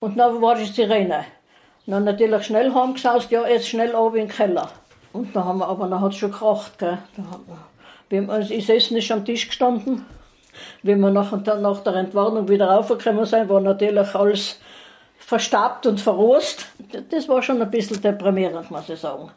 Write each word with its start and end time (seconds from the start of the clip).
Und 0.00 0.16
dann 0.16 0.40
war 0.40 0.54
die 0.54 0.64
Sirene. 0.64 1.26
Dann 1.86 2.04
natürlich 2.04 2.44
schnell 2.44 2.72
heimgesaust, 2.74 3.30
ja, 3.30 3.46
jetzt 3.46 3.68
schnell 3.68 3.94
oben 3.94 4.16
in 4.16 4.26
den 4.26 4.34
Keller. 4.34 4.70
Und 5.12 5.34
da 5.34 5.44
haben 5.44 5.58
wir, 5.58 5.68
aber 5.68 5.88
dann 5.88 6.00
hat 6.00 6.12
es 6.12 6.18
schon 6.18 6.30
gekracht, 6.30 6.78
gell. 6.78 6.98
Wir, 8.08 8.28
also, 8.28 8.54
Essen 8.54 8.96
ist 8.96 9.10
am 9.10 9.24
Tisch 9.24 9.46
gestanden. 9.48 10.06
Wie 10.82 10.96
wir 10.96 11.10
nach, 11.10 11.32
nach 11.32 11.80
der 11.80 11.94
Entwarnung 11.94 12.48
wieder 12.48 12.70
raufgekommen 12.70 13.24
sind, 13.24 13.48
war 13.48 13.60
natürlich 13.60 14.14
alles 14.14 14.60
verstaubt 15.18 15.86
und 15.86 16.00
verrost. 16.00 16.66
Das 17.10 17.28
war 17.28 17.42
schon 17.42 17.60
ein 17.60 17.70
bisschen 17.70 18.00
deprimierend, 18.00 18.70
muss 18.70 18.88
ich 18.88 18.98
sagen. 18.98 19.30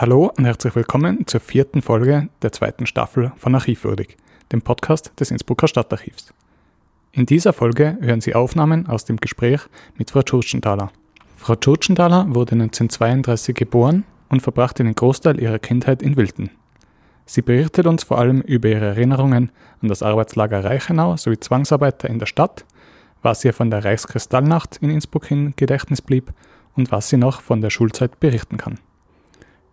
Hallo 0.00 0.32
und 0.34 0.46
herzlich 0.46 0.74
willkommen 0.74 1.26
zur 1.26 1.40
vierten 1.40 1.82
Folge 1.82 2.30
der 2.40 2.52
zweiten 2.52 2.86
Staffel 2.86 3.32
von 3.36 3.54
Archivwürdig, 3.54 4.16
dem 4.50 4.62
Podcast 4.62 5.12
des 5.20 5.30
Innsbrucker 5.30 5.68
Stadtarchivs. 5.68 6.32
In 7.12 7.26
dieser 7.26 7.52
Folge 7.52 7.98
hören 8.00 8.22
Sie 8.22 8.34
Aufnahmen 8.34 8.86
aus 8.86 9.04
dem 9.04 9.18
Gespräch 9.18 9.60
mit 9.98 10.10
Frau 10.10 10.22
Tschutschenthaler. 10.22 10.90
Frau 11.36 11.54
Tschutschenthaler 11.54 12.24
wurde 12.28 12.52
1932 12.52 13.54
geboren 13.54 14.04
und 14.30 14.40
verbrachte 14.40 14.84
den 14.84 14.94
Großteil 14.94 15.38
ihrer 15.38 15.58
Kindheit 15.58 16.00
in 16.00 16.16
Wilden. 16.16 16.48
Sie 17.26 17.42
berichtet 17.42 17.86
uns 17.86 18.02
vor 18.02 18.16
allem 18.16 18.40
über 18.40 18.70
ihre 18.70 18.86
Erinnerungen 18.86 19.52
an 19.82 19.88
das 19.88 20.02
Arbeitslager 20.02 20.64
Reichenau 20.64 21.18
sowie 21.18 21.40
Zwangsarbeiter 21.40 22.08
in 22.08 22.18
der 22.18 22.24
Stadt, 22.24 22.64
was 23.20 23.44
ihr 23.44 23.52
von 23.52 23.70
der 23.70 23.84
Reichskristallnacht 23.84 24.78
in 24.78 24.88
Innsbruck 24.88 25.30
in 25.30 25.52
Gedächtnis 25.56 26.00
blieb 26.00 26.32
und 26.74 26.90
was 26.90 27.10
sie 27.10 27.18
noch 27.18 27.42
von 27.42 27.60
der 27.60 27.68
Schulzeit 27.68 28.18
berichten 28.18 28.56
kann. 28.56 28.78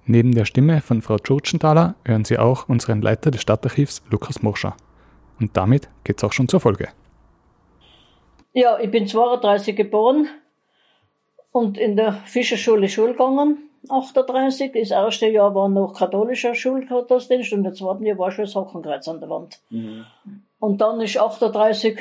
Neben 0.10 0.32
der 0.32 0.46
Stimme 0.46 0.80
von 0.80 1.02
Frau 1.02 1.18
Tschurtschenthaler 1.18 1.96
hören 2.06 2.24
Sie 2.24 2.40
auch 2.40 2.70
unseren 2.70 3.02
Leiter 3.02 3.30
des 3.30 3.42
Stadtarchivs, 3.42 4.02
Lukas 4.10 4.42
Morscher. 4.42 4.78
Und 5.38 5.58
damit 5.58 5.90
geht's 6.06 6.24
auch 6.24 6.32
schon 6.32 6.48
zur 6.48 6.62
Folge. 6.62 6.88
Ja, 8.54 8.80
ich 8.80 8.90
bin 8.90 9.06
32 9.06 9.76
geboren 9.76 10.30
und 11.52 11.78
in 11.78 11.98
der 11.98 12.14
Fischerschule 12.26 12.88
Schule 12.88 13.12
gegangen. 13.12 13.70
38. 13.90 14.72
Das 14.74 14.92
erste 14.92 15.28
Jahr 15.28 15.54
war 15.54 15.68
noch 15.68 15.94
katholischer 15.94 16.56
Schulgottesdienst 16.56 17.52
und 17.52 17.66
im 17.66 17.74
zweiten 17.74 18.06
Jahr 18.06 18.18
war 18.18 18.32
schon 18.32 18.46
das 18.46 18.56
Hockenkreuz 18.56 19.10
an 19.10 19.20
der 19.20 19.30
Wand. 19.30 19.60
Mhm. 19.70 20.06
Und 20.60 20.80
dann 20.80 21.02
ist 21.02 21.18
38, 21.18 22.00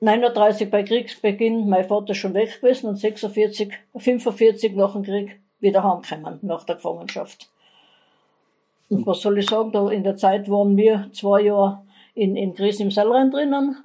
39 0.00 0.70
bei 0.70 0.82
Kriegsbeginn 0.82 1.68
mein 1.68 1.84
Vater 1.84 2.14
schon 2.14 2.32
weg 2.32 2.58
gewesen 2.60 2.88
und 2.88 2.96
46, 2.96 3.70
45 3.94 4.74
nach 4.74 4.94
dem 4.94 5.02
Krieg 5.02 5.40
wieder 5.60 5.82
heimgekommen 5.82 6.38
nach 6.42 6.64
der 6.64 6.76
Gefangenschaft. 6.76 7.50
Und 8.88 9.06
was 9.06 9.20
soll 9.20 9.38
ich 9.38 9.48
sagen, 9.48 9.72
da 9.72 9.90
in 9.90 10.02
der 10.02 10.16
Zeit 10.16 10.48
waren 10.50 10.76
wir 10.76 11.10
zwei 11.12 11.42
Jahre 11.42 11.82
in, 12.14 12.36
in 12.36 12.54
Gries 12.54 12.80
im 12.80 12.90
Sellrhein 12.90 13.30
drinnen, 13.30 13.84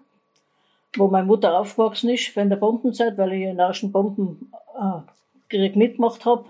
wo 0.95 1.07
meine 1.07 1.27
Mutter 1.27 1.59
aufgewachsen 1.59 2.09
ist 2.09 2.35
während 2.35 2.51
der 2.51 2.57
Bombenzeit, 2.57 3.17
weil 3.17 3.33
ich 3.33 3.43
den 3.43 3.59
ersten 3.59 3.91
Bombenkrieg 3.91 5.75
mitgemacht 5.75 6.25
habe. 6.25 6.45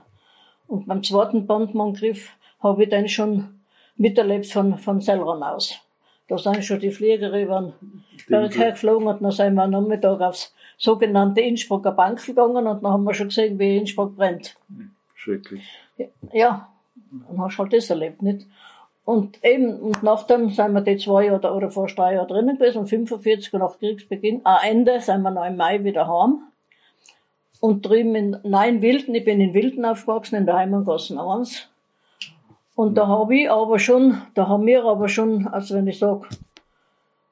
Und 0.68 0.88
beim 0.88 1.04
zweiten 1.04 1.48
Bombenangriff 1.48 2.32
habe 2.62 2.84
ich 2.84 2.90
dann 2.90 3.08
schon 3.08 3.62
miterlebt 3.96 4.48
von, 4.48 4.78
von 4.78 5.02
Sellrhein 5.02 5.44
aus. 5.44 5.80
Da 6.28 6.38
sind 6.38 6.64
schon 6.64 6.80
die 6.80 6.92
Flieger 6.92 7.38
über 7.38 7.62
den 7.62 8.04
Berg 8.28 8.58
hergeflogen 8.58 9.08
und 9.08 9.22
dann 9.22 9.32
sind 9.32 9.56
wir 9.56 9.64
am 9.64 9.72
Nachmittag 9.72 10.22
aufs 10.22 10.54
sogenannte 10.78 11.42
Innsbrucker 11.42 11.92
Bank 11.92 12.26
gegangen 12.26 12.68
und 12.68 12.84
dann 12.84 12.92
haben 12.92 13.04
wir 13.04 13.14
schon 13.14 13.28
gesehen, 13.28 13.60
wie 13.60 13.78
Innsbruck 13.78 14.16
brennt. 14.16 14.56
Schrecklich. 15.24 15.64
Ja, 16.34 16.70
dann 17.30 17.42
hast 17.42 17.56
du 17.56 17.64
halt 17.64 17.74
das 17.74 17.90
erlebt, 17.90 18.22
nicht? 18.22 18.46
Und 19.06 19.42
eben, 19.44 19.80
und 19.80 20.04
nachdem 20.04 20.50
sind 20.50 20.74
wir 20.74 20.82
die 20.82 20.98
zwei 20.98 21.26
Jahre 21.26 21.54
oder 21.54 21.72
fast 21.72 21.98
drei 21.98 22.16
Jahre 22.16 22.28
drinnen 22.28 22.58
gewesen, 22.58 22.80
und 22.80 22.88
45 22.88 23.54
nach 23.54 23.80
Kriegsbeginn, 23.80 24.42
am 24.44 24.60
Ende 24.64 25.00
sind 25.00 25.22
wir 25.22 25.32
noch 25.32 25.46
im 25.46 25.56
Mai 25.56 25.84
wieder 25.84 26.08
heim. 26.08 26.42
Und 27.62 27.86
drüben 27.86 28.16
in, 28.16 28.38
nein, 28.44 28.82
Wilden, 28.82 29.16
ich 29.16 29.24
bin 29.24 29.40
in 29.40 29.54
Wilden 29.54 29.86
aufgewachsen, 29.86 30.36
in 30.36 30.46
der 30.46 30.56
Heimangassen 30.56 31.18
1. 31.18 31.70
Und 32.76 32.96
da 32.96 33.08
habe 33.08 33.36
ich 33.36 33.50
aber 33.50 33.80
schon, 33.80 34.22
da 34.34 34.50
haben 34.50 34.66
wir 34.66 34.84
aber 34.84 35.08
schon, 35.08 35.48
also 35.48 35.76
wenn 35.76 35.88
ich 35.88 36.00
sag, 36.00 36.28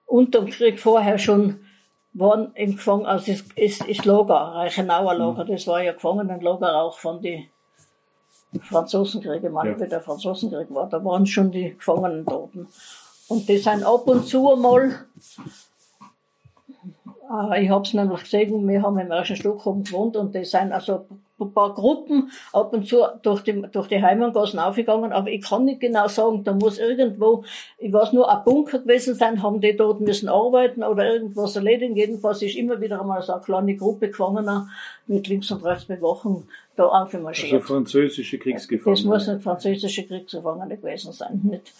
unter 0.05 0.39
dem 0.39 0.49
Krieg 0.49 0.79
vorher 0.79 1.17
schon 1.17 1.59
waren 2.13 2.51
im 2.55 2.75
Gefang, 2.75 3.05
also 3.05 3.31
es 3.31 3.41
ist, 3.55 3.85
ist 3.85 4.05
Lager, 4.05 4.35
Reichenauer 4.35 5.13
Lager, 5.13 5.43
das 5.43 5.67
war 5.67 5.83
ja 5.83 5.91
Gefangenenlager 5.93 6.81
auch 6.81 6.97
von 6.97 7.21
die 7.21 7.49
Franzosenkrieg, 8.59 9.43
ich 9.43 9.49
meine, 9.49 9.71
ja. 9.71 9.79
wie 9.79 9.87
der 9.87 10.01
Franzosenkrieg 10.01 10.67
war, 10.71 10.89
da 10.89 11.03
waren 11.03 11.25
schon 11.25 11.51
die 11.51 11.75
Gefangenen 11.77 12.25
dort. 12.25 12.51
Und 13.27 13.47
die 13.47 13.57
sind 13.57 13.83
ab 13.83 14.07
und 14.07 14.27
zu 14.27 14.51
einmal, 14.51 15.05
äh, 17.31 17.63
ich 17.63 17.69
hab's 17.69 17.93
nämlich 17.93 18.23
gesehen, 18.23 18.67
wir 18.67 18.81
haben 18.81 18.99
im 18.99 19.11
ersten 19.11 19.37
Stock 19.37 19.65
oben 19.65 19.83
gewohnt 19.83 20.17
und 20.17 20.35
die 20.35 20.43
sind 20.43 20.73
also 20.73 21.05
ein 21.41 21.53
paar 21.53 21.73
Gruppen 21.73 22.31
ab 22.53 22.73
und 22.73 22.87
zu 22.87 23.03
durch 23.21 23.41
die, 23.41 23.61
durch 23.71 23.87
die 23.87 24.01
Heimangassen 24.01 24.59
aufgegangen, 24.59 25.11
aber 25.11 25.29
ich 25.29 25.43
kann 25.43 25.65
nicht 25.65 25.81
genau 25.81 26.07
sagen, 26.07 26.43
da 26.43 26.53
muss 26.53 26.77
irgendwo, 26.77 27.43
ich 27.77 27.91
weiß 27.91 28.13
nur, 28.13 28.31
ein 28.31 28.43
Bunker 28.43 28.79
gewesen 28.79 29.15
sein, 29.15 29.43
haben 29.43 29.61
die 29.61 29.75
dort 29.75 30.01
müssen 30.01 30.29
arbeiten 30.29 30.83
oder 30.83 31.13
irgendwas 31.13 31.55
erledigen. 31.55 31.95
Jedenfalls 31.95 32.41
ist 32.41 32.55
immer 32.55 32.79
wieder 32.81 33.01
einmal 33.01 33.21
so 33.21 33.33
eine 33.33 33.41
kleine 33.41 33.75
Gruppe 33.75 34.09
Gefangener 34.09 34.69
mit 35.07 35.27
links 35.27 35.51
und 35.51 35.63
rechts 35.65 35.85
Bewachung 35.85 36.47
da 36.75 36.85
aufgemarschiert. 36.85 37.53
Also 37.53 37.65
französische 37.65 38.37
Kriegsgefangene. 38.37 38.97
Das 38.97 39.05
muss 39.05 39.29
ein 39.29 39.41
französische 39.41 40.05
Kriegsgefangene 40.05 40.77
gewesen 40.77 41.11
sein, 41.11 41.41
nicht? 41.43 41.73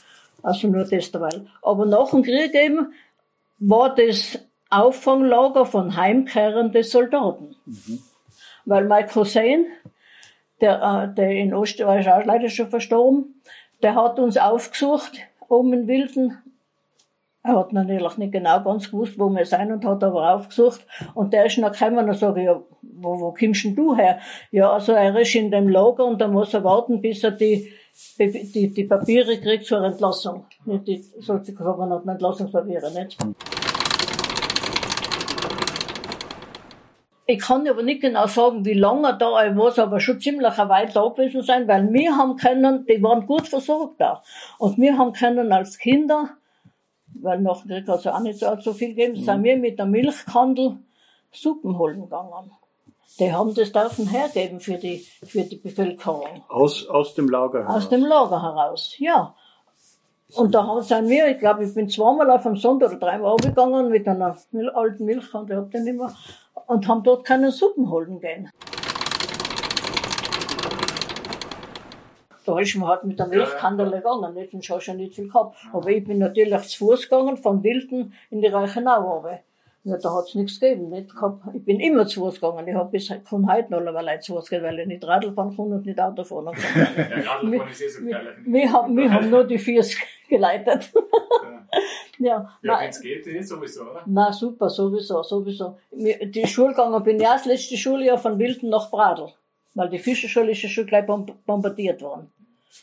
Also 0.44 0.68
nur 0.68 0.86
das 0.86 1.12
dabei. 1.12 1.42
Aber 1.62 1.86
nach 1.86 2.10
dem 2.10 2.24
Krieg 2.24 2.54
eben 2.56 2.94
war 3.60 3.94
das 3.94 4.40
Auffanglager 4.70 5.66
von 5.66 5.96
heimkehrenden 5.96 6.84
Soldaten. 6.84 7.56
Mhm. 7.66 8.00
Weil 8.66 8.86
mein 8.86 9.08
Cousin, 9.08 9.66
der, 10.60 10.82
äh, 10.82 11.16
der 11.16 11.32
in 11.32 11.54
Österreich 11.54 12.12
auch 12.12 12.24
leider 12.26 12.50
schon 12.50 12.70
verstorben, 12.70 13.42
der 13.82 13.96
hat 13.96 14.20
uns 14.20 14.38
aufgesucht, 14.38 15.14
oben 15.50 15.74
in 15.74 15.88
Wilden. 15.88 16.38
Er 17.44 17.56
hat 17.56 17.74
natürlich 17.74 18.18
nicht 18.18 18.34
genau 18.34 18.64
ganz 18.64 18.92
gewusst, 18.92 19.18
wo 19.18 19.28
wir 19.30 19.46
sind 19.46 19.72
und 19.72 19.84
hat 19.84 20.04
aber 20.04 20.36
aufgesucht. 20.36 20.86
Und 21.16 21.34
der 21.34 21.48
ist 21.48 21.58
noch 21.58 21.72
gekommen 21.72 22.08
und 22.08 22.16
sage, 22.16 22.44
ja, 22.44 22.62
wo, 22.82 23.20
wo 23.20 23.34
kommst 23.34 23.64
denn 23.64 23.76
du 23.76 23.96
her? 23.96 24.20
Ja, 24.52 24.72
also 24.72 24.92
er 24.92 25.18
ist 25.20 25.34
in 25.34 25.50
dem 25.50 25.68
Lager 25.68 26.06
und 26.06 26.22
da 26.22 26.28
muss 26.28 26.54
er 26.54 26.64
warten, 26.64 27.02
bis 27.02 27.24
er 27.24 27.32
die, 27.32 27.74
die, 28.20 28.72
die 28.72 28.84
Papiere 28.84 29.40
kriegt 29.40 29.66
zur 29.66 29.84
Entlassung. 29.84 30.46
Nicht 30.66 30.88
die, 30.88 30.98
sozusagen 31.20 31.92
hat 31.92 32.08
Entlassungspapiere, 32.08 32.92
nicht? 32.92 33.18
Ich 37.28 37.40
kann 37.40 37.68
aber 37.68 37.84
nicht 37.84 38.02
genau 38.02 38.28
sagen, 38.28 38.66
wie 38.66 38.74
lange 38.74 39.16
da 39.18 39.42
er 39.44 39.56
war, 39.56 39.78
aber 39.78 40.00
schon 40.00 40.20
ziemlich 40.20 40.58
weit 40.58 40.96
da 40.96 41.08
gewesen 41.08 41.44
sein, 41.44 41.68
weil 41.68 41.92
wir 41.94 42.18
haben 42.18 42.36
können, 42.36 42.86
die 42.86 43.02
waren 43.02 43.28
gut 43.28 43.48
versorgt 43.48 44.02
da. 44.02 44.24
Und 44.58 44.78
wir 44.78 44.98
haben 44.98 45.14
können 45.14 45.52
als 45.52 45.78
Kinder, 45.78 46.30
weil 47.14 47.40
nach 47.42 47.62
dem 47.62 47.70
Krieg 47.70 47.88
hat 47.88 48.00
es 48.00 48.04
ja 48.06 48.16
auch 48.16 48.22
nicht 48.22 48.40
so, 48.40 48.48
so 48.60 48.74
viel 48.74 48.90
gegeben, 48.90 49.20
mhm. 49.20 49.24
sind 49.24 49.44
wir 49.44 49.58
mit 49.58 49.80
der 49.80 49.86
Milchkandel 49.86 50.80
Suppen 51.32 51.78
holen 51.78 52.02
gegangen. 52.02 52.52
Die 53.20 53.32
haben 53.32 53.54
das 53.54 53.72
dürfen 53.72 54.08
hergeben 54.08 54.60
für 54.60 54.78
die, 54.78 55.06
für 55.24 55.44
die 55.44 55.58
Bevölkerung. 55.58 56.44
Aus, 56.48 56.88
aus 56.88 57.14
dem 57.14 57.30
Lager 57.30 57.64
heraus? 57.64 57.76
Aus 57.76 57.90
dem 57.90 58.06
Lager 58.06 58.42
heraus, 58.42 58.96
ja. 58.98 59.36
Und 60.34 60.56
da 60.56 60.82
sind 60.82 61.10
wir, 61.10 61.28
ich 61.28 61.40
glaube, 61.40 61.66
ich 61.66 61.74
bin 61.74 61.90
zweimal 61.90 62.32
auf 62.32 62.44
dem 62.44 62.56
Sonntag 62.56 62.92
oder 62.92 63.00
dreimal 63.00 63.36
gegangen 63.36 63.90
mit 63.90 64.08
einer 64.08 64.38
alten 64.74 65.06
Milchkante, 65.06 65.54
ich 65.54 65.60
hab 65.60 65.72
den 65.72 65.88
immer, 65.88 66.14
und 66.72 66.88
haben 66.88 67.04
dort 67.04 67.26
keine 67.26 67.52
Suppen 67.52 67.90
holen 67.90 68.22
gehen. 68.22 68.50
Da 72.46 72.60
ist 72.60 72.76
man 72.76 72.88
halt 72.88 73.04
mit 73.04 73.20
der 73.20 73.28
Milchkandel 73.28 73.92
gegangen, 73.92 74.34
nicht? 74.34 74.54
Und 74.54 74.66
schon 74.66 74.98
nicht 74.98 75.16
viel 75.16 75.28
gehabt. 75.28 75.58
Aber 75.74 75.90
ich 75.90 76.04
bin 76.04 76.18
natürlich 76.18 76.60
zu 76.62 76.86
Fuß 76.86 77.10
gegangen, 77.10 77.38
von 77.38 77.62
Wilden 77.62 78.14
in 78.30 78.42
die 78.42 78.48
Reichenau 78.48 79.18
runter. 79.18 79.42
Ja, 79.84 79.98
da 79.98 80.14
hat's 80.14 80.34
nichts 80.36 80.60
gegeben, 80.60 80.90
nicht. 80.90 81.12
Ich 81.54 81.66
bin 81.66 81.80
immer 81.80 82.08
zu 82.08 82.22
Fuß 82.22 82.36
gegangen. 82.36 82.68
Ich 82.68 82.76
hab 82.76 82.92
bis 82.92 83.14
von 83.26 83.52
heute 83.52 83.72
noch 83.72 83.80
einmal 83.80 84.22
zu 84.22 84.36
Fuß 84.36 84.50
gehen, 84.50 84.64
weil 84.64 84.80
ich 84.80 84.88
nicht 84.88 85.04
Radl 85.04 85.34
fahren 85.34 85.56
kann 85.56 85.74
und 85.74 85.86
nicht 85.86 86.00
Auto 86.00 86.24
fahren 86.24 86.54
kann. 86.54 86.96
ja, 87.24 87.32
Radl 87.34 87.54
ist 87.70 87.82
eh 87.82 87.88
so 87.90 88.06
geil. 88.06 88.36
Wir, 88.46 88.72
haben, 88.72 88.96
wir 88.96 89.12
haben 89.14 89.30
nur 89.30 89.44
die 89.44 89.58
Viers 89.58 89.96
geleitet. 90.30 90.92
Ja, 92.20 92.50
ja 92.62 92.80
wenn 92.80 92.90
es 92.90 93.02
geht, 93.02 93.28
eh 93.28 93.42
sowieso, 93.42 93.82
oder? 93.84 94.04
Na 94.06 94.32
super, 94.32 94.70
sowieso, 94.70 95.24
sowieso. 95.24 95.78
Die 95.92 96.48
Schule 96.48 96.70
gegangen 96.70 97.04
bin 97.04 97.18
ich 97.18 97.24
erst 97.24 97.46
letzte 97.46 97.78
Schuljahr 97.78 98.18
von 98.18 98.38
Wilden 98.40 98.70
nach 98.70 98.90
Bradl. 98.90 99.34
Weil 99.74 99.90
die 99.90 100.00
Fischerschule 100.00 100.52
ist 100.52 100.64
ja 100.64 100.70
schon 100.70 100.86
gleich 100.86 101.06
bombardiert 101.06 102.02
worden 102.02 102.30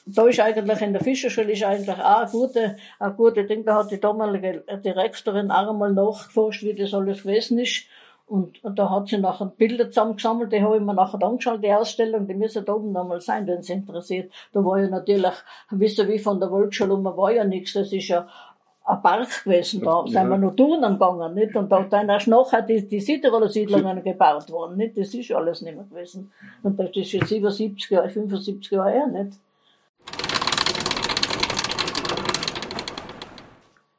da 0.07 0.27
ist 0.27 0.41
eigentlich 0.41 0.81
in 0.81 0.93
der 0.93 1.03
Fischerschule 1.03 1.53
ist 1.53 1.65
eigentlich 1.65 1.99
auch 1.99 2.21
ein 2.21 2.31
gute, 2.31 2.77
ein 2.99 3.17
gute 3.17 3.45
Ding. 3.45 3.65
Da 3.65 3.77
hat 3.77 3.91
die 3.91 4.01
damalige 4.01 4.65
Direktorin 4.85 5.51
auch 5.51 5.71
einmal 5.71 5.93
nachgeforscht, 5.93 6.63
wie 6.63 6.75
das 6.75 6.95
alles 6.95 7.23
gewesen 7.23 7.59
ist. 7.59 7.85
Und, 8.27 8.63
und 8.63 8.79
da 8.79 8.91
hat 8.91 9.09
sie 9.09 9.17
nachher 9.17 9.47
Bilder 9.47 9.89
zusammengesammelt, 9.89 10.53
die 10.53 10.61
habe 10.61 10.77
ich 10.77 10.83
mir 10.83 10.93
nachher 10.93 11.23
angeschaut, 11.23 11.65
die 11.65 11.73
Ausstellung, 11.73 12.27
die 12.27 12.35
müssen 12.35 12.63
da 12.63 12.75
oben 12.75 12.93
nochmal 12.93 13.23
sein, 13.23 13.47
wenn 13.47 13.61
es 13.61 13.71
interessiert. 13.71 14.31
Da 14.53 14.63
war 14.63 14.79
ja 14.79 14.89
natürlich, 14.89 15.33
wisst 15.71 15.99
ihr, 15.99 16.09
wie 16.09 16.19
von 16.19 16.39
der 16.39 16.51
Volksschule 16.51 16.93
um, 16.93 17.05
war 17.05 17.33
ja 17.33 17.45
nichts, 17.45 17.73
das 17.73 17.91
ist 17.91 18.09
ja 18.09 18.29
ein 18.89 19.03
Park 19.03 19.45
gewesen, 19.45 19.83
da 19.83 20.05
ja. 20.07 20.21
sind 20.21 20.31
wir 20.31 20.39
noch 20.39 20.57
Touren 20.57 20.93
gegangen, 20.93 21.35
nicht? 21.35 21.55
Und 21.57 21.71
da 21.71 21.83
dann 21.83 22.09
erst 22.09 22.29
nachher 22.29 22.63
die, 22.63 22.89
die 22.89 23.01
Südtiroler 23.01 23.49
Siedlungen 23.49 24.03
gebaut 24.03 24.51
worden, 24.51 24.77
nicht? 24.77 24.97
Das 24.97 25.13
ist 25.15 25.33
alles 25.33 25.63
nicht 25.63 25.77
mehr 25.77 25.85
gewesen. 25.85 26.33
Und 26.63 26.79
das 26.79 26.91
ist 26.95 27.13
jetzt 27.13 27.31
über 27.31 27.51
70 27.51 27.91
Jahre, 27.91 28.09
75 28.09 28.71
Jahre 28.71 28.91
her, 28.91 29.07
nicht? 29.07 29.39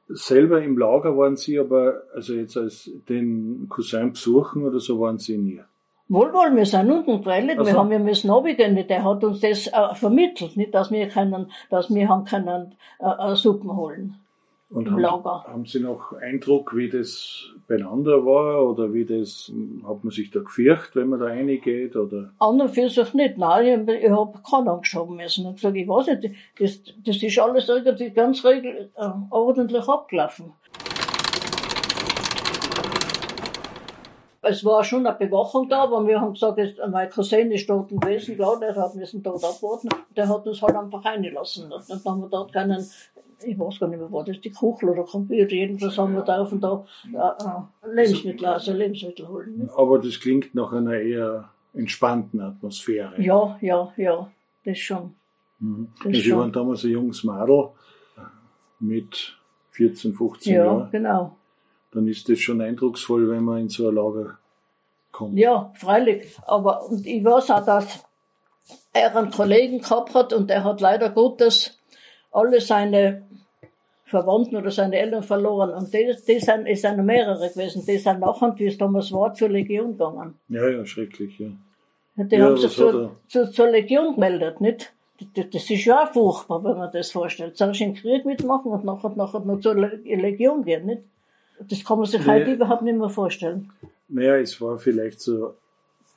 selber 0.09 0.61
im 0.61 0.77
Lager 0.77 1.17
waren 1.17 1.35
Sie 1.35 1.59
aber, 1.59 2.01
also 2.13 2.33
jetzt 2.33 2.57
als 2.57 2.91
den 3.07 3.67
Cousin 3.69 4.11
besuchen 4.11 4.63
oder 4.63 4.79
so 4.79 4.99
waren 4.99 5.19
Sie 5.19 5.37
nie? 5.37 5.61
Wohl, 6.07 6.33
wohl, 6.33 6.55
wir 6.55 6.65
sind 6.65 6.89
unten 6.89 7.17
getrellt, 7.17 7.63
wir 7.63 7.73
haben 7.73 7.91
ja 7.91 7.99
müssen 7.99 8.31
runtergehen, 8.31 8.87
der 8.87 9.03
hat 9.03 9.23
uns 9.23 9.41
das 9.41 9.67
äh, 9.67 9.93
vermittelt, 9.93 10.57
nicht, 10.57 10.73
dass 10.73 10.89
wir 10.89 11.07
können, 11.07 11.51
dass 11.69 11.93
wir 11.93 12.09
haben 12.09 12.25
können, 12.25 12.73
äh, 12.99 13.31
äh, 13.31 13.35
Suppen 13.35 13.75
holen. 13.75 14.15
Und 14.69 14.85
im 14.85 14.93
haben, 14.93 15.01
Lager. 15.01 15.43
haben 15.47 15.65
Sie 15.65 15.79
noch 15.79 16.13
Eindruck, 16.13 16.75
wie 16.75 16.89
das 16.89 17.45
beieinander 17.67 18.23
war 18.23 18.69
oder 18.69 18.93
wie 18.93 19.03
das, 19.03 19.51
hat 19.87 20.03
man 20.03 20.11
sich 20.11 20.29
da 20.29 20.41
gefürcht, 20.41 20.95
wenn 20.95 21.09
man 21.09 21.19
da 21.19 21.25
reingeht 21.25 21.95
oder? 21.95 22.31
An 22.37 22.61
und 22.61 22.69
für 22.69 22.87
sich 22.87 23.13
nicht, 23.15 23.37
nein, 23.39 23.87
ich, 23.87 24.03
ich 24.03 24.09
habe 24.11 24.39
keinen 24.47 24.67
Angst 24.67 24.93
haben 24.93 25.15
müssen. 25.15 25.47
Ich 25.49 25.55
gesagt, 25.55 25.75
ich 25.75 25.87
weiß 25.87 26.07
nicht, 26.07 26.35
das, 26.59 26.83
das 27.03 27.23
ist 27.23 27.39
alles 27.39 27.67
irgendwie 27.67 28.11
ganz 28.11 28.45
regel, 28.45 28.91
äh, 28.95 29.09
ordentlich 29.31 29.87
abgelaufen. 29.87 30.53
Es 34.49 34.65
war 34.65 34.83
schon 34.83 35.05
eine 35.05 35.15
Bewachung 35.15 35.69
da, 35.69 35.83
aber 35.83 36.07
wir 36.07 36.19
haben 36.19 36.33
gesagt, 36.33 36.59
mein 36.89 37.09
Cousin 37.09 37.51
ist 37.51 37.69
dort 37.69 37.89
gewesen, 37.89 38.35
klar, 38.35 38.59
der 38.59 38.75
hat 38.75 38.95
müssen 38.95 39.21
dort 39.21 39.43
abwarten. 39.43 39.89
Der 40.15 40.27
hat 40.27 40.47
uns 40.47 40.61
halt 40.61 40.75
einfach 40.75 41.05
reingelassen. 41.05 41.71
Und 41.71 41.89
dann 41.89 42.01
haben 42.03 42.21
wir 42.21 42.29
dort 42.29 42.51
keinen 42.51 42.85
ich 43.43 43.57
weiß 43.57 43.79
gar 43.79 43.87
nicht 43.87 43.99
mehr, 43.99 44.11
war 44.11 44.23
das 44.23 44.41
die 44.41 44.51
Kuchel 44.51 44.89
oder 44.89 45.03
Computer, 45.03 45.53
jedenfalls 45.53 45.97
haben 45.97 46.13
wir 46.13 46.23
da 46.23 46.41
und 46.41 46.61
da 46.61 46.85
äh, 47.05 47.87
Lebensmittel, 47.87 48.45
also 48.45 48.73
Lebensmittel 48.73 49.27
holen. 49.27 49.69
Aber 49.75 49.99
das 49.99 50.19
klingt 50.19 50.53
nach 50.55 50.73
einer 50.73 50.95
eher 50.95 51.49
entspannten 51.73 52.41
Atmosphäre. 52.41 53.21
Ja, 53.21 53.57
ja, 53.61 53.93
ja, 53.95 54.31
das 54.65 54.77
schon. 54.77 55.15
Mhm. 55.59 55.89
Das 56.03 56.11
Sie 56.13 56.21
schon. 56.23 56.39
waren 56.39 56.51
damals 56.51 56.83
ein 56.83 56.91
junges 56.91 57.23
Madel 57.23 57.69
mit 58.79 59.37
14, 59.71 60.13
15 60.13 60.53
ja, 60.53 60.65
Jahren. 60.65 60.79
Ja, 60.79 60.89
genau. 60.91 61.35
Dann 61.91 62.07
ist 62.07 62.29
das 62.29 62.39
schon 62.39 62.61
eindrucksvoll, 62.61 63.29
wenn 63.29 63.43
man 63.43 63.59
in 63.59 63.69
so 63.69 63.89
ein 63.89 63.95
Lager 63.95 64.37
kommt. 65.11 65.37
Ja, 65.37 65.71
freilich. 65.75 66.37
Aber 66.45 66.85
und 66.89 67.05
ich 67.05 67.23
weiß 67.23 67.51
auch, 67.51 67.65
dass 67.65 68.05
er 68.93 69.15
einen 69.15 69.31
Kollegen 69.31 69.79
gehabt 69.79 70.13
hat 70.13 70.33
und 70.33 70.49
der 70.49 70.63
hat 70.63 70.81
leider 70.81 71.09
Gottes 71.09 71.79
alle 72.31 72.61
seine 72.61 73.23
Verwandten 74.05 74.57
oder 74.57 74.71
seine 74.71 74.97
Eltern 74.97 75.23
verloren. 75.23 75.71
Und 75.71 75.93
die, 75.93 76.15
die 76.27 76.39
sind, 76.39 76.65
es 76.65 76.81
sind 76.81 77.03
mehrere 77.05 77.49
gewesen. 77.49 77.85
Die 77.87 77.97
sind 77.97 78.19
nachher, 78.19 78.53
wie 78.57 78.65
es 78.65 78.77
damals 78.77 79.11
war, 79.11 79.33
zur 79.33 79.49
Legion 79.49 79.91
gegangen. 79.91 80.35
Ja, 80.49 80.67
ja, 80.67 80.85
schrecklich, 80.85 81.39
ja. 81.39 81.49
Die 82.15 82.35
ja, 82.35 82.45
haben 82.45 82.57
sich 82.57 82.71
zur, 82.71 83.15
zur, 83.27 83.51
zur 83.51 83.67
Legion 83.69 84.15
gemeldet, 84.15 84.59
nicht? 84.61 84.91
Das 85.35 85.69
ist 85.69 85.85
ja 85.85 86.03
auch 86.03 86.13
furchtbar, 86.13 86.63
wenn 86.63 86.77
man 86.77 86.91
das 86.91 87.11
vorstellt. 87.11 87.57
Zuerst 87.57 87.79
den 87.79 87.93
Krieg 87.93 88.25
mitmachen 88.25 88.71
und 88.71 88.83
nachher, 88.83 89.09
nachher 89.15 89.41
noch 89.41 89.59
zur 89.59 89.75
Legion 89.75 90.63
gehen, 90.63 90.85
nicht? 90.85 91.03
Das 91.67 91.83
kann 91.83 91.97
man 91.97 92.07
sich 92.07 92.25
naja, 92.25 92.41
heute 92.41 92.53
überhaupt 92.53 92.81
nicht 92.83 92.97
mehr 92.97 93.09
vorstellen. 93.09 93.71
Naja, 94.07 94.37
es 94.37 94.59
war 94.61 94.77
vielleicht 94.77 95.19
so 95.19 95.55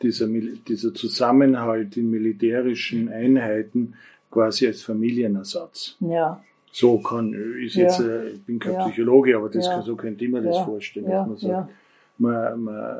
dieser, 0.01 0.27
dieser 0.27 0.95
Zusammenhalt 0.95 1.97
in 1.97 2.11
militärischen 2.11 3.09
Einheiten 3.09 3.95
quasi 4.31 4.67
als 4.67 4.83
Familienersatz. 4.83 5.97
Ja. 6.01 6.43
So 6.73 6.99
kann, 6.99 7.35
ist 7.63 7.75
jetzt, 7.75 8.01
ja. 8.01 8.07
äh, 8.07 8.29
ich 8.31 8.43
bin 8.45 8.59
kein 8.59 8.73
ja. 8.73 8.87
Psychologe, 8.87 9.37
aber 9.37 9.51
das, 9.51 9.67
ja. 9.67 9.83
so 9.83 9.95
könnte 9.95 10.25
ich 10.25 10.31
mir 10.31 10.43
das 10.43 10.59
vorstellen, 10.59 11.07
man 11.07 11.37
sagt, 11.37 11.71
man, 12.19 12.61
man 12.63 12.97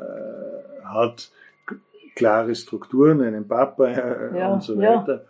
hat 0.83 1.31
klare 2.15 2.53
Strukturen, 2.55 3.21
einen 3.21 3.47
Papa 3.47 3.87
äh, 3.87 4.51
und 4.51 4.63
so 4.63 4.77
weiter. 4.77 5.25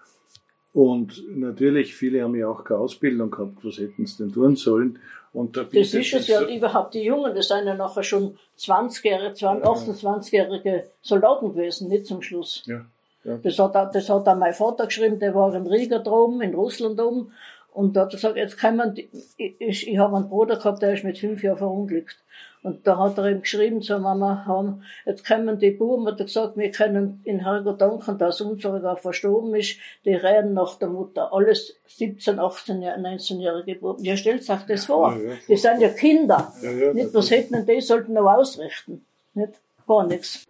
Und 0.73 1.23
natürlich, 1.29 1.95
viele 1.95 2.23
haben 2.23 2.35
ja 2.35 2.47
auch 2.47 2.63
keine 2.63 2.79
Ausbildung 2.79 3.29
gehabt, 3.29 3.63
was 3.63 3.77
hätten 3.77 4.05
sie 4.05 4.23
denn 4.23 4.33
tun 4.33 4.55
sollen. 4.55 4.99
Und 5.31 5.55
da 5.57 5.63
das 5.63 5.93
ist 5.93 6.13
es 6.13 6.27
ja 6.27 6.41
so 6.41 6.47
überhaupt, 6.47 6.93
die 6.93 7.03
Jungen, 7.03 7.33
das 7.35 7.47
sind 7.47 7.65
ja 7.65 7.75
nachher 7.75 8.03
schon 8.03 8.37
20-jährige, 8.57 9.47
28-jährige 9.47 10.89
Soldaten 11.01 11.53
gewesen, 11.53 11.89
nicht 11.89 12.05
zum 12.05 12.21
Schluss. 12.21 12.63
Ja. 12.65 12.85
Ja. 13.23 13.37
Das, 13.37 13.57
hat, 13.57 13.95
das 13.95 14.09
hat 14.09 14.27
auch 14.27 14.35
mein 14.35 14.53
Vater 14.53 14.85
geschrieben, 14.85 15.19
der 15.19 15.33
war 15.33 15.53
in 15.55 15.65
Riga 15.65 15.99
drum, 15.99 16.41
in 16.41 16.53
Russland 16.53 16.99
oben. 16.99 17.31
Und 17.73 17.95
da 17.95 18.01
hat 18.01 18.13
er 18.13 18.17
gesagt, 18.17 18.37
jetzt 18.37 18.57
kann 18.57 18.75
man, 18.75 18.95
ich, 18.95 19.55
ich, 19.59 19.87
ich 19.87 19.97
habe 19.97 20.15
einen 20.15 20.29
Bruder 20.29 20.57
gehabt, 20.57 20.81
der 20.81 20.93
ist 20.93 21.03
mit 21.03 21.17
fünf 21.17 21.43
Jahren 21.43 21.57
verunglückt. 21.57 22.17
Und 22.61 22.87
da 22.87 22.97
hat 22.97 23.17
er 23.17 23.29
ihm 23.29 23.41
geschrieben 23.41 23.81
zur 23.81 23.99
Mama, 23.99 24.45
haben, 24.45 24.83
jetzt 25.05 25.27
kommen 25.27 25.59
die 25.59 25.71
Buben, 25.71 26.07
hat 26.07 26.19
er 26.19 26.25
gesagt, 26.25 26.55
wir 26.55 26.71
können 26.71 27.21
in 27.25 27.41
Herrgott 27.41 27.81
danken, 27.81 28.17
dass 28.17 28.39
unser 28.39 28.95
verstorben 28.95 29.53
ist, 29.55 29.77
die 30.05 30.13
reden 30.13 30.53
nach 30.53 30.75
der 30.75 30.87
Mutter. 30.87 31.33
Alles 31.33 31.75
17, 31.87 32.39
18, 32.39 32.81
19-jährige 32.81 33.75
Buben. 33.75 34.03
Ja, 34.03 34.15
stellt 34.15 34.49
euch 34.49 34.61
das 34.67 34.85
vor. 34.85 35.13
Ja, 35.17 35.31
ja. 35.31 35.35
Die 35.47 35.57
sind 35.57 35.81
ja 35.81 35.89
Kinder. 35.89 36.53
Ja, 36.61 36.93
nicht, 36.93 37.13
was 37.13 37.31
hätten 37.31 37.65
die, 37.65 37.81
sollten 37.81 38.13
noch 38.13 38.31
ausrichten. 38.31 39.05
Nicht? 39.33 39.53
Gar 39.85 40.07
nichts. 40.07 40.45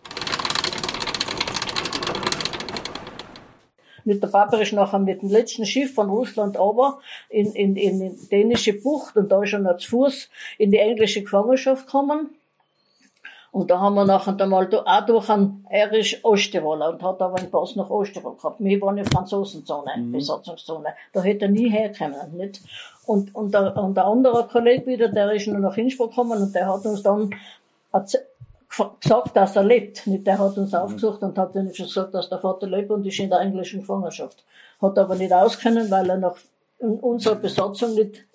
Mit 4.06 4.22
der 4.22 4.28
Papa 4.28 4.58
ist 4.58 4.74
nachher 4.74 5.00
mit 5.00 5.22
dem 5.22 5.30
letzten 5.30 5.66
Schiff 5.66 5.94
von 5.94 6.10
Russland 6.10 6.58
aber 6.58 7.00
in, 7.30 7.54
in, 7.54 7.76
in 7.76 8.00
die 8.00 8.30
dänische 8.30 8.74
Bucht 8.74 9.16
und 9.16 9.32
da 9.32 9.44
ist 9.44 9.54
er 9.54 9.60
noch 9.60 9.78
zu 9.78 9.90
Fuß 9.90 10.30
in 10.58 10.72
die 10.72 10.80
englische 10.80 11.24
Gefangenschaft 11.24 11.86
gekommen. 11.86 12.30
Und 13.54 13.70
da 13.70 13.80
haben 13.80 13.94
wir 13.94 14.04
nachher 14.04 14.36
einmal 14.40 14.68
auch 14.74 15.06
durch 15.06 15.30
einen, 15.30 15.64
er 15.70 15.94
ist 15.94 16.26
Osttiroler 16.26 16.90
und 16.90 17.04
hat 17.04 17.22
aber 17.22 17.38
einen 17.38 17.52
Pass 17.52 17.76
nach 17.76 17.88
Osttirol 17.92 18.36
gehabt. 18.36 18.56
Wir 18.58 18.82
waren 18.82 18.98
in 18.98 19.06
Franzosenzone, 19.06 19.96
mhm. 19.96 20.12
Besatzungszone. 20.12 20.96
Da 21.14 21.22
hätte 21.22 21.46
er 21.46 21.52
nie 21.52 21.70
herkommen, 21.70 22.36
nicht? 22.36 22.62
Und, 23.06 23.36
und, 23.36 23.54
der, 23.54 23.78
und 23.78 23.96
der 23.96 24.06
andere 24.06 24.48
Kollege 24.48 24.88
wieder, 24.88 25.08
der 25.08 25.34
ist 25.34 25.46
nur 25.46 25.60
nach 25.60 25.78
Innsbruck 25.78 26.10
gekommen 26.10 26.42
und 26.42 26.56
der 26.56 26.68
hat 26.68 26.84
uns 26.86 27.04
dann 27.04 27.30
gesagt, 29.00 29.36
dass 29.36 29.56
er 29.56 29.64
lebt. 29.64 30.08
Nicht, 30.08 30.26
der 30.28 30.40
hat 30.40 30.58
uns 30.58 30.72
mhm. 30.72 30.78
aufgesucht 30.78 31.22
und 31.22 31.38
hat 31.38 31.56
uns 31.56 31.78
gesagt, 31.78 32.14
dass 32.14 32.30
der 32.30 32.40
Vater 32.40 32.68
lebt 32.68 32.92
und 32.92 33.06
ist 33.06 33.20
in 33.20 33.30
der 33.30 33.40
englischen 33.40 33.82
Gefangenschaft. 33.82 34.44
Hat 34.82 34.98
aber 34.98 35.16
nicht 35.16 35.34
auskennen, 35.34 35.90
weil 35.90 36.10
er 36.10 36.18
nach 36.18 36.36
unserer 36.80 37.36
Besatzung 37.36 37.96
nicht 37.96 38.26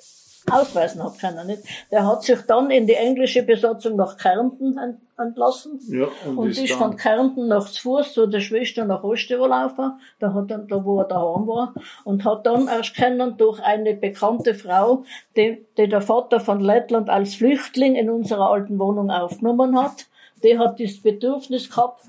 ausweisen 0.50 1.02
hat 1.02 1.18
können. 1.18 1.47
Nicht? 1.47 1.62
Der 1.90 2.07
hat 2.07 2.23
sich 2.23 2.40
dann 2.42 2.71
in 2.71 2.87
die 2.87 2.95
englische 2.95 3.42
Besatzung 3.42 3.97
nach 3.97 4.16
Kärnten 4.16 4.78
entlassen 5.18 5.80
ja, 5.88 6.07
und, 6.26 6.38
und 6.38 6.50
ist, 6.50 6.62
ist 6.62 6.75
von 6.75 6.97
Kärnten 6.97 7.49
nach 7.49 7.66
Fuß 7.66 8.14
zu 8.14 8.26
der 8.26 8.40
Schwester 8.40 8.85
nach 8.85 9.02
Osttirol 9.02 9.49
laufen, 9.49 10.00
da, 10.21 10.33
hat 10.33 10.50
dann, 10.50 10.68
da 10.68 10.85
wo 10.85 11.00
er 11.00 11.04
daheim 11.04 11.47
war, 11.47 11.75
und 12.04 12.25
hat 12.25 12.47
dann 12.47 12.68
erst 12.68 12.95
kennen 12.95 13.37
durch 13.37 13.61
eine 13.61 13.95
bekannte 13.95 14.54
Frau, 14.54 15.04
die, 15.37 15.66
die 15.76 15.88
der 15.88 16.00
Vater 16.00 16.40
von 16.40 16.61
Lettland 16.61 17.11
als 17.11 17.35
Flüchtling 17.35 17.97
in 17.97 18.11
unserer 18.11 18.50
alten 18.50 18.78
Wohnung 18.78 19.11
aufgenommen 19.11 19.78
hat 19.78 20.07
der 20.42 20.59
hat 20.59 20.80
das 20.80 20.99
Bedürfnis 20.99 21.68
gehabt, 21.68 22.04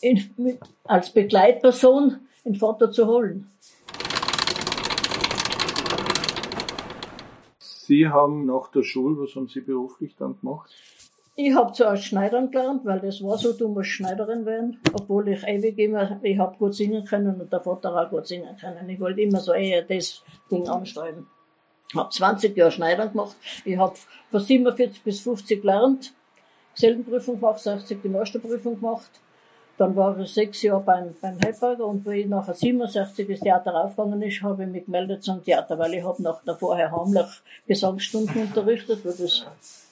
in, 0.00 0.22
mit, 0.36 0.58
als 0.84 1.10
Begleitperson 1.10 2.18
den 2.44 2.54
Vater 2.54 2.90
zu 2.90 3.06
holen. 3.06 3.50
Sie 7.58 8.08
haben 8.08 8.46
nach 8.46 8.68
der 8.70 8.82
Schule, 8.82 9.22
was 9.22 9.34
haben 9.34 9.48
Sie 9.48 9.60
beruflich 9.60 10.14
dann 10.16 10.38
gemacht? 10.40 10.70
Ich 11.36 11.54
habe 11.54 11.72
zuerst 11.72 12.04
Schneidern 12.04 12.50
gelernt, 12.50 12.84
weil 12.84 13.00
das 13.00 13.22
war 13.22 13.36
so, 13.36 13.52
du 13.52 13.68
musst 13.68 13.90
Schneiderin 13.90 14.46
werden, 14.46 14.78
obwohl 14.92 15.28
ich 15.28 15.42
ewig 15.42 15.76
immer, 15.78 16.20
ich 16.22 16.38
habe 16.38 16.56
gut 16.56 16.74
singen 16.74 17.04
können 17.04 17.40
und 17.40 17.52
der 17.52 17.60
Vater 17.60 17.94
auch 17.94 18.08
gut 18.08 18.26
singen 18.26 18.56
können. 18.56 18.88
Ich 18.88 19.00
wollte 19.00 19.20
immer 19.20 19.40
so 19.40 19.52
eher 19.52 19.82
das 19.82 20.22
Ding 20.48 20.68
ansteuern. 20.68 21.26
Ich 21.90 21.96
habe 21.96 22.08
20 22.08 22.56
Jahre 22.56 22.70
Schneidern 22.70 23.10
gemacht. 23.10 23.36
Ich 23.64 23.76
habe 23.76 23.96
von 24.30 24.40
47 24.40 25.02
bis 25.02 25.20
50 25.20 25.60
gelernt 25.60 26.14
Gesellenprüfung 26.74 27.40
gemacht, 27.40 27.60
60 27.60 28.02
die 28.02 28.08
Masterprüfung 28.08 28.80
gemacht. 28.80 29.10
Dann 29.76 29.96
war 29.96 30.16
ich 30.18 30.32
sechs 30.32 30.62
Jahre 30.62 30.82
beim, 30.82 31.14
beim 31.20 31.36
Heilberger 31.44 31.84
und 31.84 32.06
wie 32.06 32.20
ich 32.20 32.26
nachher 32.26 32.54
67 32.54 33.26
das 33.26 33.40
Theater 33.40 33.74
aufgegangen 33.74 34.22
ist, 34.22 34.40
habe 34.42 34.62
ich 34.62 34.68
mich 34.68 34.84
gemeldet 34.84 35.24
zum 35.24 35.42
Theater, 35.42 35.76
weil 35.78 35.94
ich 35.94 36.04
habe 36.04 36.22
nach 36.22 36.44
der 36.44 36.54
vorher 36.54 36.92
heimlich 36.92 37.26
Gesangsstunden 37.66 38.42
unterrichtet, 38.42 39.04
weil 39.04 39.14
das, 39.14 39.44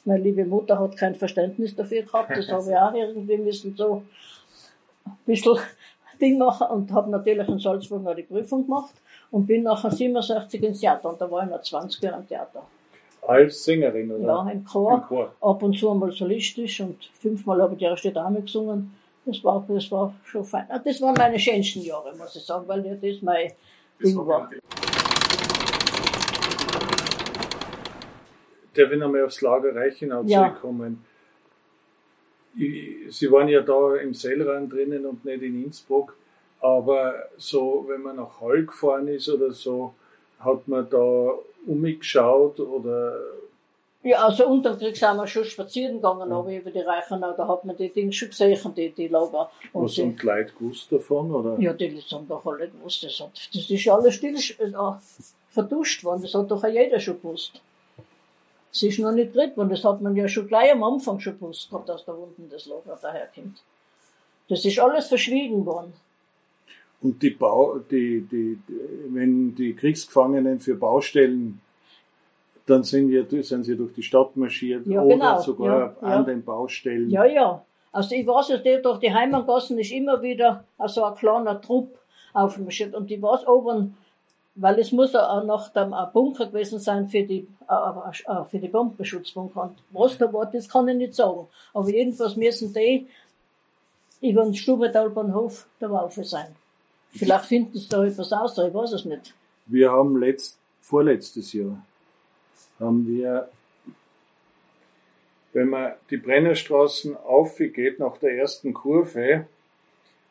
meine 0.04 0.22
liebe 0.22 0.44
Mutter 0.44 0.78
hat 0.78 0.96
kein 0.96 1.16
Verständnis 1.16 1.74
dafür 1.74 2.02
gehabt, 2.02 2.30
das 2.36 2.48
habe 2.52 2.70
ich 2.70 2.76
auch 2.76 2.94
irgendwie 2.94 3.38
müssen 3.38 3.74
so 3.76 4.04
ein 5.04 5.12
bisschen 5.26 5.58
Ding 6.20 6.38
machen 6.38 6.68
und 6.68 6.92
habe 6.92 7.10
natürlich 7.10 7.48
in 7.48 7.58
Salzburg 7.58 8.04
noch 8.04 8.14
die 8.14 8.22
Prüfung 8.22 8.64
gemacht 8.64 8.94
und 9.32 9.48
bin 9.48 9.64
nachher 9.64 9.90
67 9.90 10.62
ins 10.62 10.78
Theater 10.78 11.10
und 11.10 11.20
da 11.20 11.28
war 11.28 11.42
ich 11.42 11.50
noch 11.50 11.60
20 11.60 12.00
Jahre 12.00 12.20
im 12.20 12.28
Theater. 12.28 12.62
Als 13.22 13.64
Sängerin, 13.64 14.10
oder? 14.10 14.24
Ja, 14.24 14.50
im 14.50 14.64
Chor. 14.64 14.94
Im 14.94 15.02
Chor. 15.02 15.34
Ab 15.40 15.62
und 15.62 15.78
zu 15.78 15.90
einmal 15.90 16.10
solistisch 16.10 16.80
und 16.80 17.04
fünfmal 17.20 17.62
habe 17.62 17.74
ich 17.74 17.78
die 17.78 17.84
erste 17.84 18.10
Dame 18.10 18.42
gesungen. 18.42 18.92
Das 19.24 19.44
war, 19.44 19.64
das 19.68 19.90
war 19.92 20.12
schon 20.24 20.44
fein. 20.44 20.66
Ah, 20.68 20.80
das 20.80 21.00
waren 21.00 21.14
meine 21.14 21.38
schönsten 21.38 21.82
Jahre, 21.82 22.12
muss 22.16 22.34
ich 22.34 22.44
sagen, 22.44 22.66
weil 22.66 22.82
das 22.82 23.22
mein 23.22 23.52
das 24.00 24.10
Ding 24.10 24.26
war. 24.26 24.50
Darf 28.74 28.90
ich 28.90 28.98
nochmal 28.98 29.24
aufs 29.24 29.40
Lager 29.40 29.76
Reichenau 29.76 30.24
ja. 30.24 30.48
zurückkommen? 30.48 31.04
Sie 32.56 33.30
waren 33.30 33.48
ja 33.48 33.60
da 33.60 33.96
im 33.96 34.14
Seilrand 34.14 34.72
drinnen 34.72 35.06
und 35.06 35.24
nicht 35.24 35.42
in 35.42 35.62
Innsbruck, 35.62 36.16
aber 36.60 37.14
so, 37.36 37.84
wenn 37.88 38.02
man 38.02 38.16
nach 38.16 38.40
Hall 38.40 38.64
gefahren 38.66 39.06
ist 39.08 39.28
oder 39.28 39.52
so, 39.52 39.94
hat 40.44 40.68
man 40.68 40.88
da 40.90 41.32
umgeschaut 41.66 42.58
oder 42.60 43.16
ja, 44.04 44.24
also 44.24 44.48
unterm 44.48 44.78
Krieg 44.78 44.96
sind 44.96 45.16
wir 45.16 45.28
schon 45.28 45.44
spazieren 45.44 45.96
gegangen, 45.96 46.28
ja. 46.28 46.36
aber 46.36 46.52
über 46.52 46.72
die 46.72 46.80
Reichenau, 46.80 47.34
da 47.36 47.46
hat 47.46 47.64
man 47.64 47.76
die 47.76 47.88
Dinge 47.88 48.12
schon 48.12 48.30
gesehen, 48.30 48.74
die, 48.74 48.90
die 48.90 49.06
Lager. 49.06 49.48
Und 49.72 49.84
Was 49.84 49.96
haben 49.98 50.16
die 50.16 50.26
Leute 50.26 50.52
gewusst 50.58 50.90
davon, 50.90 51.30
oder? 51.32 51.56
Ja, 51.60 51.72
die 51.72 51.86
Leute 51.86 52.16
haben 52.16 52.26
doch 52.26 52.44
alle 52.44 52.68
gewusst. 52.68 53.04
Das, 53.04 53.20
hat, 53.20 53.30
das 53.54 53.70
ist 53.70 53.84
ja 53.84 53.94
alles 53.94 54.14
still, 54.16 54.34
äh, 54.34 54.72
verduscht 55.50 56.02
worden, 56.02 56.22
das 56.22 56.34
hat 56.34 56.50
doch 56.50 56.64
jeder 56.64 56.98
schon 56.98 57.20
gewusst. 57.20 57.60
Es 58.72 58.82
ist 58.82 58.98
noch 58.98 59.12
nicht 59.12 59.36
drin 59.36 59.52
worden, 59.54 59.68
das 59.68 59.84
hat 59.84 60.00
man 60.00 60.16
ja 60.16 60.26
schon 60.26 60.48
gleich 60.48 60.72
am 60.72 60.82
Anfang 60.82 61.20
schon 61.20 61.38
gewusst, 61.38 61.68
dass 61.86 62.04
da 62.04 62.12
unten 62.12 62.48
das 62.50 62.66
Lager 62.66 62.98
daherkommt. 63.00 63.62
Das 64.48 64.64
ist 64.64 64.80
alles 64.80 65.06
verschwiegen 65.06 65.64
worden. 65.64 65.92
Und 67.02 67.22
die 67.22 67.30
Bau, 67.30 67.78
die, 67.90 68.20
die, 68.20 68.58
wenn 69.08 69.54
die 69.54 69.74
Kriegsgefangenen 69.74 70.60
für 70.60 70.76
Baustellen 70.76 71.60
dann 72.66 72.84
sind, 72.84 73.10
wir, 73.10 73.26
sind 73.42 73.64
sie 73.64 73.76
durch 73.76 73.92
die 73.92 74.04
Stadt 74.04 74.36
marschiert 74.36 74.86
ja, 74.86 75.02
oder 75.02 75.14
genau. 75.14 75.40
sogar 75.40 75.78
ja, 75.78 75.96
an 76.00 76.10
ja. 76.10 76.22
den 76.22 76.44
Baustellen. 76.44 77.10
Ja, 77.10 77.24
ja. 77.24 77.64
Also 77.90 78.14
ich 78.14 78.26
weiß, 78.26 78.48
dass 78.48 78.82
durch 78.82 78.98
die 79.00 79.12
Heimatgassen 79.12 79.78
ist 79.78 79.92
immer 79.92 80.22
wieder 80.22 80.64
so 80.86 81.04
ein 81.04 81.14
kleiner 81.14 81.60
Trupp 81.60 81.98
aufmarschiert. 82.32 82.94
Und 82.94 83.10
ich 83.10 83.20
weiß 83.20 83.46
oben, 83.46 83.96
weil 84.54 84.78
es 84.78 84.92
muss 84.92 85.14
auch 85.14 85.44
noch 85.44 85.68
dann 85.70 85.92
ein 85.92 86.12
Bunker 86.12 86.46
gewesen 86.46 86.78
sein 86.78 87.08
für 87.08 87.22
die, 87.22 87.46
äh, 87.68 88.30
äh, 88.30 88.44
für 88.44 88.58
die 88.58 88.68
Bombenschutzbunker. 88.68 89.62
Und 89.62 89.76
was 89.90 90.18
da 90.18 90.32
war, 90.32 90.46
das 90.46 90.68
kann 90.68 90.88
ich 90.88 90.96
nicht 90.96 91.14
sagen. 91.14 91.46
Aber 91.74 91.88
jedenfalls 91.88 92.36
müssen 92.36 92.72
die 92.72 93.06
über 94.20 94.44
den 94.44 94.54
Stubentalbahnhof 94.54 95.66
der 95.80 95.90
Waufe 95.90 96.24
sein. 96.24 96.54
Vielleicht 97.12 97.44
finden 97.44 97.78
sie 97.78 97.88
da 97.88 98.04
etwas 98.04 98.32
aus, 98.32 98.56
ich 98.58 98.74
weiß 98.74 98.92
es 98.92 99.04
nicht. 99.04 99.34
Wir 99.66 99.92
haben 99.92 100.16
letzt, 100.18 100.58
vorletztes 100.80 101.52
Jahr 101.52 101.82
haben 102.80 103.06
wir, 103.06 103.48
wenn 105.52 105.68
man 105.68 105.92
die 106.10 106.16
Brennerstraßen 106.16 107.16
aufgeht 107.16 107.98
nach 107.98 108.16
der 108.18 108.36
ersten 108.36 108.72
Kurve 108.72 109.46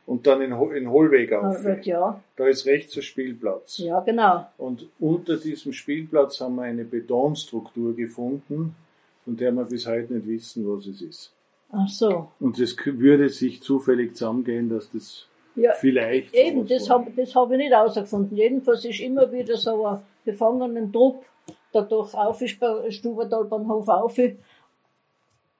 und 0.05 0.27
dann 0.27 0.41
in, 0.41 0.51
in 0.51 0.89
Hohlweg 0.89 1.31
aufgeht, 1.31 1.85
ja. 1.85 2.21
da 2.35 2.47
ist 2.47 2.65
rechts 2.65 2.95
der 2.95 3.01
Spielplatz. 3.01 3.77
Ja, 3.77 3.99
genau. 4.01 4.47
Und 4.57 4.87
unter 4.99 5.37
diesem 5.37 5.73
Spielplatz 5.73 6.41
haben 6.41 6.55
wir 6.55 6.63
eine 6.63 6.83
Betonstruktur 6.83 7.95
gefunden, 7.95 8.75
von 9.23 9.37
der 9.37 9.51
wir 9.51 9.65
bis 9.65 9.87
heute 9.87 10.13
nicht 10.13 10.27
wissen, 10.27 10.67
was 10.67 10.87
es 10.87 11.01
ist. 11.01 11.31
Ach 11.71 11.87
so. 11.87 12.31
Und 12.39 12.59
es 12.59 12.75
würde 12.83 13.29
sich 13.29 13.61
zufällig 13.61 14.15
zusammengehen, 14.15 14.69
dass 14.69 14.91
das 14.91 15.27
ja, 15.55 15.71
vielleicht. 15.73 16.33
Eben, 16.33 16.67
das 16.67 16.89
habe 16.89 17.11
hab 17.11 17.51
ich 17.51 17.57
nicht 17.57 17.71
herausgefunden. 17.71 18.37
Jedenfalls 18.37 18.85
ist 18.85 18.99
immer 18.99 19.31
wieder 19.31 19.57
so 19.57 19.85
ein 19.85 19.99
gefangenen 20.25 20.91
Trupp 20.91 21.25
dadurch 21.71 22.13
auf 22.13 22.39
bei 22.59 22.91
Stubendalbahnhof 22.91 23.87
auf. 23.87 24.17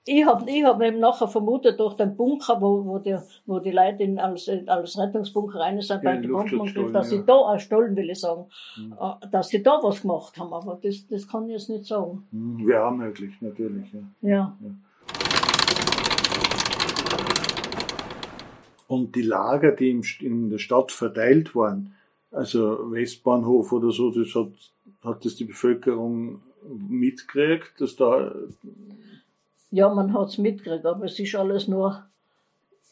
Ich 0.03 0.25
habe 0.25 0.50
ich 0.50 0.63
hab 0.63 0.81
eben 0.81 1.00
nachher 1.00 1.27
vermutet, 1.27 1.79
durch 1.79 1.93
den 1.93 2.15
Bunker, 2.15 2.60
wo, 2.60 2.83
wo, 2.86 2.98
die, 2.98 3.15
wo 3.45 3.60
die 3.60 3.69
Leute 3.69 4.01
in, 4.01 4.17
als, 4.17 4.50
als 4.65 4.98
Rettungsbunker 4.98 5.60
rein 5.60 5.79
sind, 5.79 6.03
bei 6.03 6.17
den 6.17 6.31
Bomben, 6.31 6.91
dass 6.91 7.12
ja. 7.12 7.17
sie 7.17 7.25
da, 7.25 7.33
auch 7.33 7.60
Stollen 7.60 7.95
will 7.95 8.10
ich 8.10 8.19
sagen, 8.19 8.45
mhm. 8.77 8.95
dass 9.31 9.50
sie 9.50 9.62
da 9.62 9.79
was 9.83 10.01
gemacht 10.01 10.39
haben, 10.39 10.53
aber 10.53 10.79
das, 10.81 11.05
das 11.07 11.27
kann 11.27 11.45
ich 11.45 11.53
jetzt 11.53 11.69
nicht 11.69 11.86
sagen. 11.86 12.27
Mhm. 12.31 12.67
Wäre 12.67 12.88
auch 12.88 12.91
möglich, 12.91 13.33
natürlich. 13.41 13.93
Ja. 13.93 14.00
ja. 14.21 14.57
ja. 14.60 14.69
Und 18.91 19.15
die 19.15 19.21
Lager, 19.21 19.71
die 19.71 20.01
in 20.19 20.50
der 20.50 20.57
Stadt 20.57 20.91
verteilt 20.91 21.55
waren, 21.55 21.95
also 22.31 22.91
Westbahnhof 22.91 23.71
oder 23.71 23.91
so, 23.91 24.12
das 24.12 24.36
hat 24.36 24.51
hat 25.03 25.25
das 25.25 25.36
die 25.36 25.45
Bevölkerung 25.45 26.41
mitgekriegt, 26.63 27.79
dass 27.79 27.95
da. 27.95 28.33
Ja, 29.71 29.93
man 29.93 30.13
hat's 30.13 30.38
mitgekriegt, 30.38 30.86
aber 30.86 31.05
es 31.05 31.19
ist 31.19 31.36
alles 31.36 31.67
nur 31.67 32.05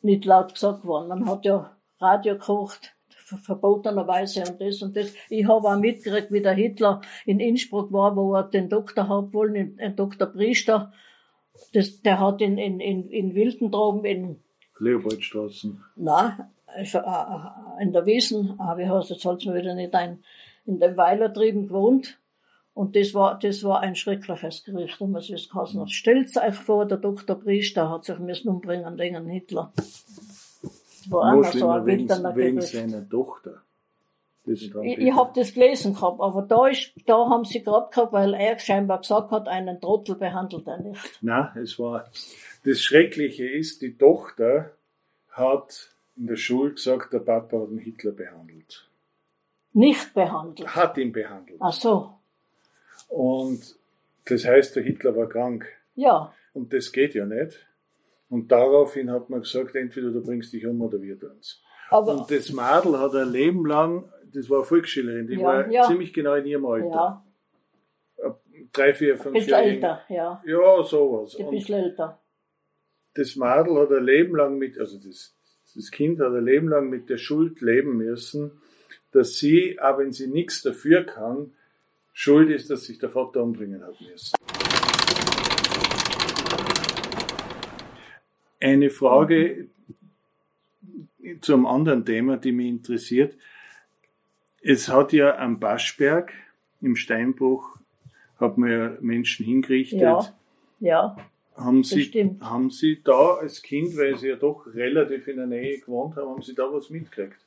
nicht 0.01 0.25
laut 0.25 0.53
gesagt 0.53 0.85
worden. 0.85 1.09
Man 1.09 1.25
hat 1.27 1.45
ja 1.45 1.75
Radio 1.99 2.33
gekocht, 2.33 2.95
verbotenerweise 3.43 4.43
und 4.49 4.61
das 4.61 4.81
und 4.81 4.95
das. 4.95 5.13
Ich 5.29 5.45
habe 5.47 5.67
auch 5.67 5.77
mitgekriegt, 5.77 6.31
wie 6.31 6.41
der 6.41 6.53
Hitler 6.53 7.01
in 7.25 7.39
Innsbruck 7.39 7.91
war, 7.91 8.15
wo 8.15 8.33
er 8.33 8.43
den 8.43 8.69
Doktor 8.69 9.07
haben 9.07 9.33
wollen, 9.33 9.75
den 9.75 9.95
Doktor 9.95 10.27
Priester. 10.27 10.93
Das, 11.73 12.01
der 12.01 12.19
hat 12.19 12.41
in, 12.41 12.57
in, 12.57 12.79
in, 12.79 13.09
in 13.09 13.35
Wildendrom 13.35 14.05
in 14.05 14.39
Leopoldstraßen. 14.79 15.83
Nein, 15.95 16.49
äh, 16.75 16.83
äh, 16.83 17.83
in 17.83 17.93
der 17.93 18.05
Wiesen, 18.05 18.55
ah, 18.59 18.77
wie 18.77 18.87
heißt 18.87 19.11
das, 19.11 19.21
fällt 19.21 19.45
mir 19.45 19.55
wieder 19.55 19.75
nicht 19.75 19.93
ein, 19.93 20.23
in 20.65 20.79
dem 20.79 20.97
Weiler 20.97 21.29
drüben 21.29 21.67
gewohnt. 21.67 22.19
Und 22.73 22.95
das 22.95 23.13
war, 23.13 23.37
das 23.37 23.63
war 23.63 23.81
ein 23.81 23.95
schreckliches 23.95 24.63
Gericht, 24.63 25.01
um 25.01 25.15
es 25.15 25.29
es 25.29 25.49
geheißen 25.49 25.81
hat. 25.81 25.91
Stellt 25.91 26.35
euch 26.37 26.55
vor, 26.55 26.85
der 26.85 26.97
Dr. 26.97 27.35
Priester 27.37 27.89
hat 27.89 28.05
sich 28.05 28.19
müssen 28.19 28.47
umbringen 28.47 28.97
wegen 28.97 29.27
Hitler. 29.27 29.73
Das 29.75 31.11
war 31.11 31.35
Nur 31.35 31.43
so 31.45 31.69
ein 31.69 31.85
wegen, 31.85 32.07
wegen 32.07 32.61
seiner 32.61 33.07
Tochter. 33.09 33.63
ich 34.45 34.73
ich 34.73 35.13
habe 35.13 35.31
das 35.35 35.53
gelesen 35.53 35.93
gehabt, 35.93 36.21
aber 36.21 36.43
da, 36.43 36.67
ist, 36.67 36.93
da 37.05 37.29
haben 37.29 37.43
sie 37.43 37.63
gerade 37.63 37.89
gehabt, 37.89 38.13
weil 38.13 38.33
er 38.33 38.57
scheinbar 38.59 38.99
gesagt 38.99 39.31
hat, 39.31 39.47
einen 39.47 39.81
Trottel 39.81 40.15
behandelt 40.15 40.67
er 40.67 40.79
nicht. 40.79 41.19
Na, 41.21 41.53
es 41.61 41.77
war, 41.79 42.05
das 42.63 42.81
Schreckliche 42.81 43.49
ist, 43.49 43.81
die 43.81 43.97
Tochter 43.97 44.71
hat 45.29 45.95
in 46.15 46.27
der 46.27 46.35
Schule 46.35 46.73
gesagt, 46.73 47.13
der 47.13 47.19
Papa 47.19 47.61
hat 47.61 47.69
den 47.69 47.77
Hitler 47.77 48.11
behandelt. 48.11 48.89
Nicht 49.73 50.13
behandelt? 50.13 50.75
Hat 50.75 50.97
ihn 50.97 51.11
behandelt. 51.11 51.59
Ach 51.61 51.73
so. 51.73 52.13
Und 53.07 53.77
das 54.25 54.45
heißt, 54.45 54.75
der 54.75 54.83
Hitler 54.83 55.15
war 55.15 55.29
krank. 55.29 55.65
Ja. 55.95 56.33
Und 56.53 56.73
das 56.73 56.91
geht 56.91 57.13
ja 57.13 57.25
nicht. 57.25 57.65
Und 58.29 58.51
daraufhin 58.51 59.09
hat 59.11 59.29
man 59.29 59.41
gesagt, 59.41 59.75
entweder 59.75 60.11
du 60.11 60.23
bringst 60.23 60.53
dich 60.53 60.65
um 60.67 60.81
oder 60.81 61.01
wir 61.01 61.19
tun's. 61.19 61.61
Aber 61.89 62.13
und 62.13 62.31
das 62.31 62.51
Madel 62.51 62.99
hat 62.99 63.15
ein 63.15 63.31
Leben 63.31 63.65
lang, 63.65 64.11
das 64.31 64.49
war 64.49 64.63
Volksschülerin, 64.63 65.27
die 65.27 65.35
ja, 65.35 65.43
war 65.43 65.71
ja. 65.71 65.83
ziemlich 65.83 66.13
genau 66.13 66.35
in 66.35 66.45
ihrem 66.45 66.65
Alter. 66.65 67.23
Ja. 68.17 68.39
Drei, 68.71 68.93
vier, 68.93 69.17
fünf 69.17 69.33
bisschen 69.33 69.49
Jahre. 69.49 69.63
älter, 69.63 70.01
ja. 70.09 70.43
Ja, 70.45 70.83
sowas. 70.83 71.35
Ein 71.39 71.49
bisschen 71.49 71.75
älter. 71.75 72.19
Das 73.13 73.35
Madel 73.35 73.79
hat 73.79 73.91
ein 73.91 74.03
Leben 74.03 74.35
lang 74.35 74.57
mit, 74.57 74.79
also 74.79 74.97
das, 74.97 75.35
das 75.75 75.91
Kind 75.91 76.19
hat 76.19 76.33
ein 76.33 76.45
Leben 76.45 76.67
lang 76.67 76.89
mit 76.89 77.09
der 77.09 77.17
Schuld 77.17 77.61
leben 77.61 77.97
müssen, 77.97 78.51
dass 79.11 79.35
sie, 79.37 79.79
auch 79.79 79.97
wenn 79.97 80.11
sie 80.11 80.27
nichts 80.27 80.61
dafür 80.61 81.03
kann, 81.03 81.53
schuld 82.13 82.49
ist, 82.49 82.69
dass 82.69 82.83
sich 82.85 82.99
der 82.99 83.09
Vater 83.09 83.43
umbringen 83.43 83.83
hat 83.83 83.99
müssen. 84.01 84.35
Eine 88.59 88.89
Frage 88.89 89.67
zum 91.41 91.65
anderen 91.65 92.05
Thema, 92.05 92.37
die 92.37 92.51
mich 92.51 92.67
interessiert. 92.67 93.37
Es 94.61 94.89
hat 94.89 95.13
ja 95.13 95.37
am 95.37 95.59
Baschberg 95.59 96.33
im 96.81 96.95
Steinbruch 96.95 97.77
hat 98.39 98.57
man 98.57 98.69
ja 98.71 98.97
Menschen 99.01 99.45
hingerichtet. 99.45 99.99
Ja, 99.99 100.33
ja. 100.79 101.17
Haben 101.59 101.83
Sie, 101.83 102.37
haben 102.41 102.69
Sie 102.69 103.01
da 103.03 103.35
als 103.35 103.61
Kind, 103.61 103.97
weil 103.97 104.17
Sie 104.17 104.29
ja 104.29 104.37
doch 104.37 104.65
relativ 104.73 105.27
in 105.27 105.37
der 105.37 105.47
Nähe 105.47 105.79
gewohnt 105.79 106.15
haben, 106.15 106.29
haben 106.29 106.41
Sie 106.41 106.55
da 106.55 106.71
was 106.71 106.89
mitgekriegt? 106.89 107.39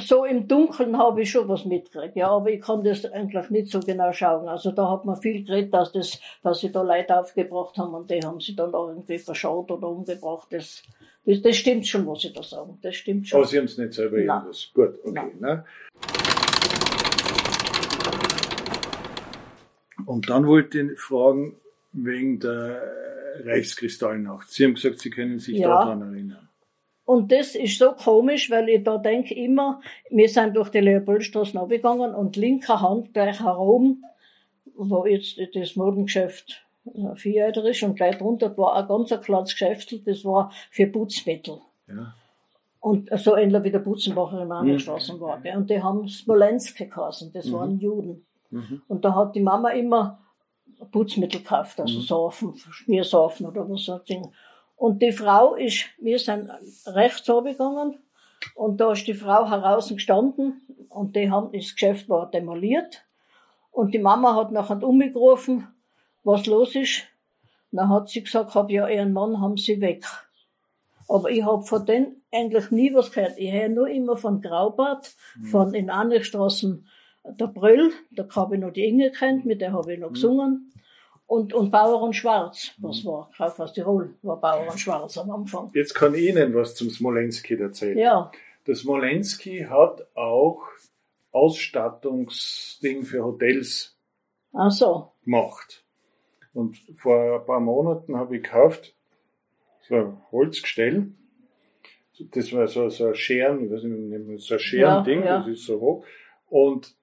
so 0.00 0.24
im 0.24 0.46
Dunkeln 0.46 0.96
habe 0.96 1.22
ich 1.22 1.30
schon 1.30 1.48
was 1.48 1.64
mitgekriegt, 1.64 2.16
ja, 2.16 2.28
aber 2.28 2.50
ich 2.50 2.60
kann 2.60 2.84
das 2.84 3.04
eigentlich 3.04 3.50
nicht 3.50 3.70
so 3.70 3.80
genau 3.80 4.12
schauen. 4.12 4.48
Also 4.48 4.70
da 4.70 4.90
hat 4.90 5.04
man 5.04 5.20
viel 5.20 5.44
geredet, 5.44 5.74
dass 5.74 5.92
das, 5.92 6.20
dass 6.42 6.60
sie 6.60 6.70
da 6.70 6.82
Leute 6.82 7.18
aufgebracht 7.18 7.76
haben 7.78 7.94
und 7.94 8.10
die 8.10 8.20
haben 8.20 8.40
sie 8.40 8.54
dann 8.54 8.74
auch 8.74 8.88
irgendwie 8.88 9.18
verschaut 9.18 9.70
oder 9.70 9.88
umgebracht. 9.88 10.48
Das, 10.50 10.82
das, 11.24 11.42
das 11.42 11.56
stimmt 11.56 11.86
schon, 11.86 12.06
was 12.06 12.22
sie 12.22 12.32
da 12.32 12.42
sagen. 12.42 12.78
Das 12.82 12.94
stimmt 12.96 13.28
schon. 13.28 13.40
Aber 13.40 13.48
Sie 13.48 13.58
haben 13.58 13.64
es 13.64 13.78
nicht 13.78 13.92
selber 13.92 14.18
Nein. 14.18 14.26
irgendwas. 14.26 14.70
Gut, 14.74 14.98
okay. 15.04 15.32
Ne? 15.38 15.64
Und 20.06 20.30
dann 20.30 20.46
wollte 20.46 20.80
ich 20.80 20.98
fragen, 20.98 21.56
wegen 22.04 22.40
der 22.40 22.82
Reichskristallnacht. 23.44 24.50
Sie 24.50 24.64
haben 24.64 24.74
gesagt, 24.74 25.00
Sie 25.00 25.10
können 25.10 25.38
sich 25.38 25.58
ja. 25.58 25.68
daran 25.68 26.02
erinnern. 26.02 26.48
Und 27.04 27.32
das 27.32 27.54
ist 27.54 27.78
so 27.78 27.92
komisch, 27.92 28.50
weil 28.50 28.68
ich 28.68 28.84
da 28.84 28.98
denke 28.98 29.34
immer, 29.34 29.80
wir 30.10 30.28
sind 30.28 30.54
durch 30.54 30.68
die 30.68 30.80
Leopoldstraße 30.80 31.58
abgegangen 31.58 32.14
und 32.14 32.36
linker 32.36 32.82
Hand 32.82 33.14
gleich 33.14 33.40
herum 33.40 34.02
wo 34.78 35.04
jetzt 35.06 35.38
das 35.54 35.76
Modengeschäft 35.76 36.64
Vieräder 37.16 37.64
ist 37.64 37.82
und 37.82 37.96
gleich 37.96 38.16
drunter 38.16 38.56
war 38.56 38.76
ein 38.76 38.88
ganz 38.88 39.10
kleines 39.20 39.50
Geschäft, 39.50 40.06
das 40.06 40.24
war 40.24 40.50
für 40.70 40.86
Putzmittel. 40.86 41.60
Ja. 41.86 42.14
Und 42.80 43.10
so 43.18 43.36
ähnlich 43.36 43.64
wie 43.64 43.70
der 43.72 43.80
Putzenbacher 43.80 44.42
in 44.42 44.52
anderen 44.52 44.72
mhm. 44.72 44.78
Straßen 44.78 45.20
war. 45.20 45.40
Gell? 45.40 45.56
Und 45.56 45.68
die 45.68 45.82
haben 45.82 46.08
Smolensk 46.08 46.78
geheißen, 46.78 47.32
das 47.32 47.46
mhm. 47.46 47.52
waren 47.52 47.78
Juden. 47.78 48.24
Mhm. 48.50 48.82
Und 48.88 49.04
da 49.04 49.14
hat 49.14 49.34
die 49.34 49.40
Mama 49.40 49.70
immer 49.70 50.20
Putzmittel 50.90 51.40
gekauft, 51.40 51.80
also 51.80 51.98
mhm. 51.98 52.02
Saufen, 52.02 52.54
Schmiersaufen 52.56 53.46
oder 53.46 53.68
was 53.68 53.84
so 53.84 53.98
Ding. 53.98 54.32
Und 54.76 55.02
die 55.02 55.12
Frau 55.12 55.54
ist, 55.54 55.86
wir 55.98 56.18
sind 56.18 56.50
rechts 56.86 57.26
gegangen 57.26 57.98
und 58.54 58.80
da 58.80 58.92
ist 58.92 59.06
die 59.06 59.14
Frau 59.14 59.48
heraus 59.48 59.88
gestanden 59.88 60.62
und 60.88 61.16
die 61.16 61.30
haben, 61.30 61.52
das 61.52 61.72
Geschäft 61.72 62.08
war 62.08 62.30
demoliert. 62.30 63.04
Und 63.70 63.92
die 63.92 63.98
Mama 63.98 64.34
hat 64.34 64.52
nachher 64.52 64.82
umgerufen, 64.82 65.68
was 66.24 66.46
los 66.46 66.74
ist. 66.74 67.02
Dann 67.70 67.88
hat 67.90 68.08
sie 68.08 68.22
gesagt, 68.22 68.54
hab 68.54 68.70
ja 68.70 68.88
ihren 68.88 69.12
Mann 69.12 69.40
haben 69.40 69.56
sie 69.56 69.80
weg. 69.80 70.04
Aber 71.08 71.30
ich 71.30 71.44
hab 71.44 71.68
von 71.68 71.84
denen 71.86 72.22
eigentlich 72.32 72.70
nie 72.70 72.94
was 72.94 73.12
gehört. 73.12 73.38
Ich 73.38 73.52
höre 73.52 73.68
nur 73.68 73.88
immer 73.88 74.16
von 74.16 74.40
Graubart, 74.40 75.14
mhm. 75.36 75.44
von 75.46 75.74
in 75.74 75.90
anderen 75.90 76.24
Straßen 76.24 76.86
der 77.32 77.46
Brüll, 77.46 77.92
da 78.10 78.26
habe 78.34 78.56
ich 78.56 78.60
noch 78.60 78.72
die 78.72 78.86
Inge 78.86 79.10
kennt, 79.10 79.44
mit 79.44 79.60
der 79.60 79.72
habe 79.72 79.94
ich 79.94 79.98
noch 79.98 80.10
mhm. 80.10 80.14
gesungen. 80.14 80.72
Und, 81.26 81.52
und 81.52 81.70
Bauer 81.70 82.00
und 82.00 82.14
Schwarz, 82.14 82.72
was 82.78 83.04
war, 83.04 83.30
Kauf 83.36 83.60
aus 83.60 83.74
Tirol, 83.74 84.14
war 84.22 84.40
Bauer 84.40 84.66
und 84.70 84.80
Schwarz 84.80 85.18
am 85.18 85.30
Anfang. 85.30 85.70
Jetzt 85.74 85.94
kann 85.94 86.14
ich 86.14 86.22
Ihnen 86.22 86.54
was 86.54 86.74
zum 86.74 86.88
Smolenski 86.88 87.54
erzählen. 87.60 87.98
Ja. 87.98 88.30
Der 88.66 88.74
Smolenski 88.74 89.66
hat 89.68 90.06
auch 90.14 90.62
Ausstattungsding 91.30 93.02
für 93.02 93.24
Hotels 93.24 93.98
Ach 94.54 94.70
so. 94.70 95.12
gemacht. 95.22 95.84
Und 96.54 96.78
vor 96.96 97.40
ein 97.40 97.46
paar 97.46 97.60
Monaten 97.60 98.16
habe 98.16 98.36
ich 98.36 98.42
gekauft, 98.42 98.94
so 99.82 99.94
ein 99.96 100.16
Holzgestell. 100.32 101.12
Das 102.32 102.52
war 102.52 102.66
so, 102.66 102.88
so 102.88 103.08
ein 103.08 103.14
Scheren, 103.14 103.66
ich 103.66 103.70
weiß 103.70 103.82
nicht, 103.84 104.40
so 104.40 104.54
ein 104.54 104.60
Scherending, 104.60 105.20
ja, 105.20 105.26
ja. 105.26 105.38
das 105.40 105.48
ist 105.48 105.66
so 105.66 105.78
hoch. 105.78 106.04
Und 106.48 106.96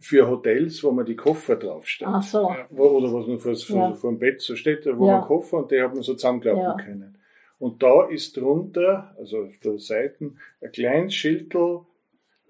für 0.00 0.28
Hotels, 0.28 0.82
wo 0.82 0.90
man 0.90 1.04
die 1.04 1.14
Koffer 1.14 1.56
draufstellt. 1.56 2.10
Ach 2.12 2.22
so. 2.22 2.50
Oder 2.70 3.12
was 3.12 3.26
man 3.26 3.38
vor, 3.38 3.52
ja. 3.52 3.92
vor 3.92 4.10
dem 4.10 4.18
Bett 4.18 4.40
so 4.40 4.56
steht, 4.56 4.86
wo 4.86 5.06
ja. 5.06 5.18
man 5.18 5.26
Koffer 5.26 5.58
und 5.58 5.70
die 5.70 5.80
hat 5.80 5.92
man 5.92 6.02
so 6.02 6.14
zusammenklappen 6.14 6.62
ja. 6.62 6.74
können. 6.74 7.18
Und 7.58 7.82
da 7.82 8.06
ist 8.06 8.36
drunter, 8.38 9.14
also 9.18 9.42
auf 9.42 9.58
der 9.62 9.78
Seite, 9.78 10.32
ein 10.62 10.72
kleines 10.72 11.14
Schildl 11.14 11.80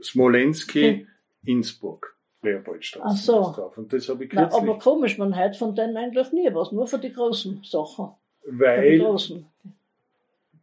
Smolenski 0.01 0.99
hm. 0.99 1.07
Innsbruck. 1.45 2.17
Leopoldstraße 2.43 3.07
Ach 3.07 3.17
so. 3.17 3.53
drauf. 3.55 3.77
Und 3.77 3.93
das 3.93 4.09
habe 4.09 4.25
ich 4.25 4.31
kürzlich. 4.31 4.51
Na, 4.51 4.57
aber 4.57 4.79
komisch, 4.79 5.19
man 5.19 5.37
hört 5.37 5.57
von 5.57 5.75
denen 5.75 5.97
eigentlich 5.97 6.33
nie 6.33 6.49
was, 6.55 6.73
nur 6.73 6.87
für 6.87 6.99
die 6.99 7.13
großen 7.13 7.63
Sachen. 7.65 8.13
Weil 8.47 8.93
die, 8.93 8.99
großen. 8.99 9.45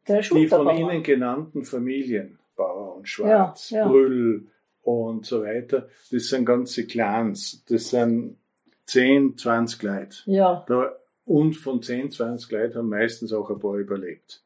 die 0.08 0.48
von 0.48 0.75
Ihnen 0.75 1.03
genannten 1.03 1.63
Familien, 1.63 2.39
Bauer 2.56 2.96
und 2.96 3.08
Schwarz, 3.08 3.70
ja, 3.70 3.79
ja. 3.79 3.88
Brüll, 3.88 4.48
und 5.17 5.25
so 5.25 5.43
weiter. 5.43 5.89
Das 6.12 6.27
sind 6.27 6.45
ganze 6.45 6.86
Clans. 6.86 7.63
Das 7.67 7.89
sind 7.89 8.38
10, 8.86 9.38
20 9.38 9.83
Leute. 9.83 10.17
Ja. 10.25 10.65
Da, 10.67 10.95
und 11.25 11.53
von 11.53 11.81
10, 11.81 12.12
20 12.12 12.51
Leuten 12.51 12.75
haben 12.75 12.89
meistens 12.89 13.33
auch 13.33 13.50
ein 13.50 13.59
paar 13.59 13.75
überlebt. 13.75 14.41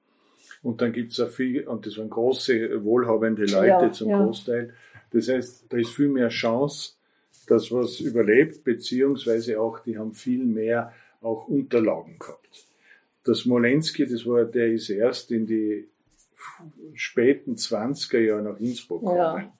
Und 0.63 0.81
dann 0.81 0.93
gibt's 0.93 1.19
auch 1.19 1.29
viel, 1.29 1.67
und 1.67 1.85
das 1.85 1.97
waren 1.97 2.09
große, 2.09 2.83
wohlhabende 2.83 3.43
Leute 3.43 3.67
ja, 3.67 3.91
zum 3.91 4.09
ja. 4.09 4.23
Großteil. 4.23 4.73
Das 5.11 5.27
heißt, 5.27 5.65
da 5.69 5.77
ist 5.77 5.93
viel 5.93 6.07
mehr 6.07 6.29
Chance, 6.29 6.93
dass 7.47 7.71
was 7.71 7.99
überlebt, 7.99 8.63
beziehungsweise 8.63 9.59
auch, 9.59 9.79
die 9.79 9.97
haben 9.97 10.13
viel 10.13 10.45
mehr 10.45 10.93
auch 11.21 11.47
Unterlagen 11.47 12.17
gehabt. 12.17 12.65
Das 13.23 13.39
Smolenski, 13.39 14.07
das 14.07 14.25
war, 14.25 14.45
der 14.45 14.71
ist 14.71 14.89
erst 14.89 15.31
in 15.31 15.45
die 15.45 15.87
späten 16.93 17.55
20er 17.55 18.19
Jahre 18.19 18.41
nach 18.41 18.59
Innsbruck 18.59 19.01
gekommen. 19.01 19.43
Ja. 19.43 19.53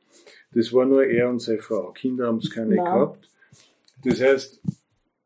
Das 0.53 0.74
war 0.74 0.86
nur 0.86 1.05
er 1.05 1.29
und 1.29 1.40
seine 1.40 1.59
Frau. 1.59 1.92
Kinder 1.92 2.27
haben 2.27 2.37
es 2.37 2.50
keine 2.50 2.75
Nein. 2.75 2.85
gehabt. 2.85 3.29
Das 4.03 4.22
heißt, 4.22 4.61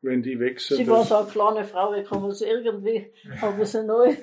wenn 0.01 0.21
die 0.21 0.39
wechseln. 0.39 0.77
Sie 0.77 0.87
war 0.87 1.03
so 1.03 1.15
eine 1.15 1.27
kleine 1.27 1.63
Frau, 1.63 1.93
ich 1.93 2.07
kann 2.07 2.23
es 2.25 2.41
irgendwie, 2.41 3.11
aber 3.41 3.65
sie 3.65 3.83
neu. 3.83 4.15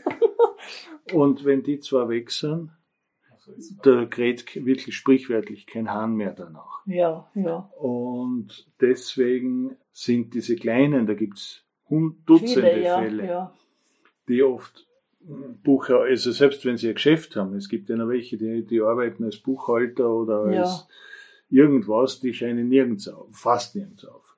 und 1.13 1.45
wenn 1.45 1.63
die 1.63 1.81
zwei 1.81 2.09
wechseln, 2.09 2.71
da 3.83 4.05
kräht 4.05 4.55
wirklich 4.65 4.95
sprichwörtlich 4.95 5.67
kein 5.67 5.91
Hahn 5.91 6.15
mehr 6.15 6.33
danach. 6.33 6.87
Ja, 6.87 7.29
ja. 7.35 7.71
Und 7.79 8.67
deswegen 8.81 9.77
sind 9.93 10.35
diese 10.35 10.57
kleinen, 10.57 11.07
da 11.07 11.15
gibt's 11.15 11.65
Dutzende 12.25 12.71
Viele, 12.71 12.83
ja, 12.83 12.99
Fälle, 12.99 13.27
ja. 13.27 13.55
die 14.27 14.43
oft 14.43 14.87
Bucher, 15.63 16.01
also 16.01 16.33
selbst 16.33 16.65
wenn 16.65 16.77
sie 16.77 16.89
ein 16.89 16.95
Geschäft 16.95 17.37
haben, 17.37 17.55
es 17.55 17.69
gibt 17.69 17.89
ja 17.89 17.97
noch 17.97 18.09
welche, 18.09 18.37
die, 18.37 18.65
die 18.65 18.81
arbeiten 18.81 19.25
als 19.25 19.39
Buchhalter 19.39 20.11
oder 20.11 20.41
als 20.41 20.87
ja. 21.51 21.63
irgendwas, 21.63 22.21
die 22.21 22.35
scheinen 22.35 22.69
nirgends 22.69 23.09
auf, 23.09 23.29
fast 23.31 23.77
nirgends 23.77 24.05
auf. 24.05 24.37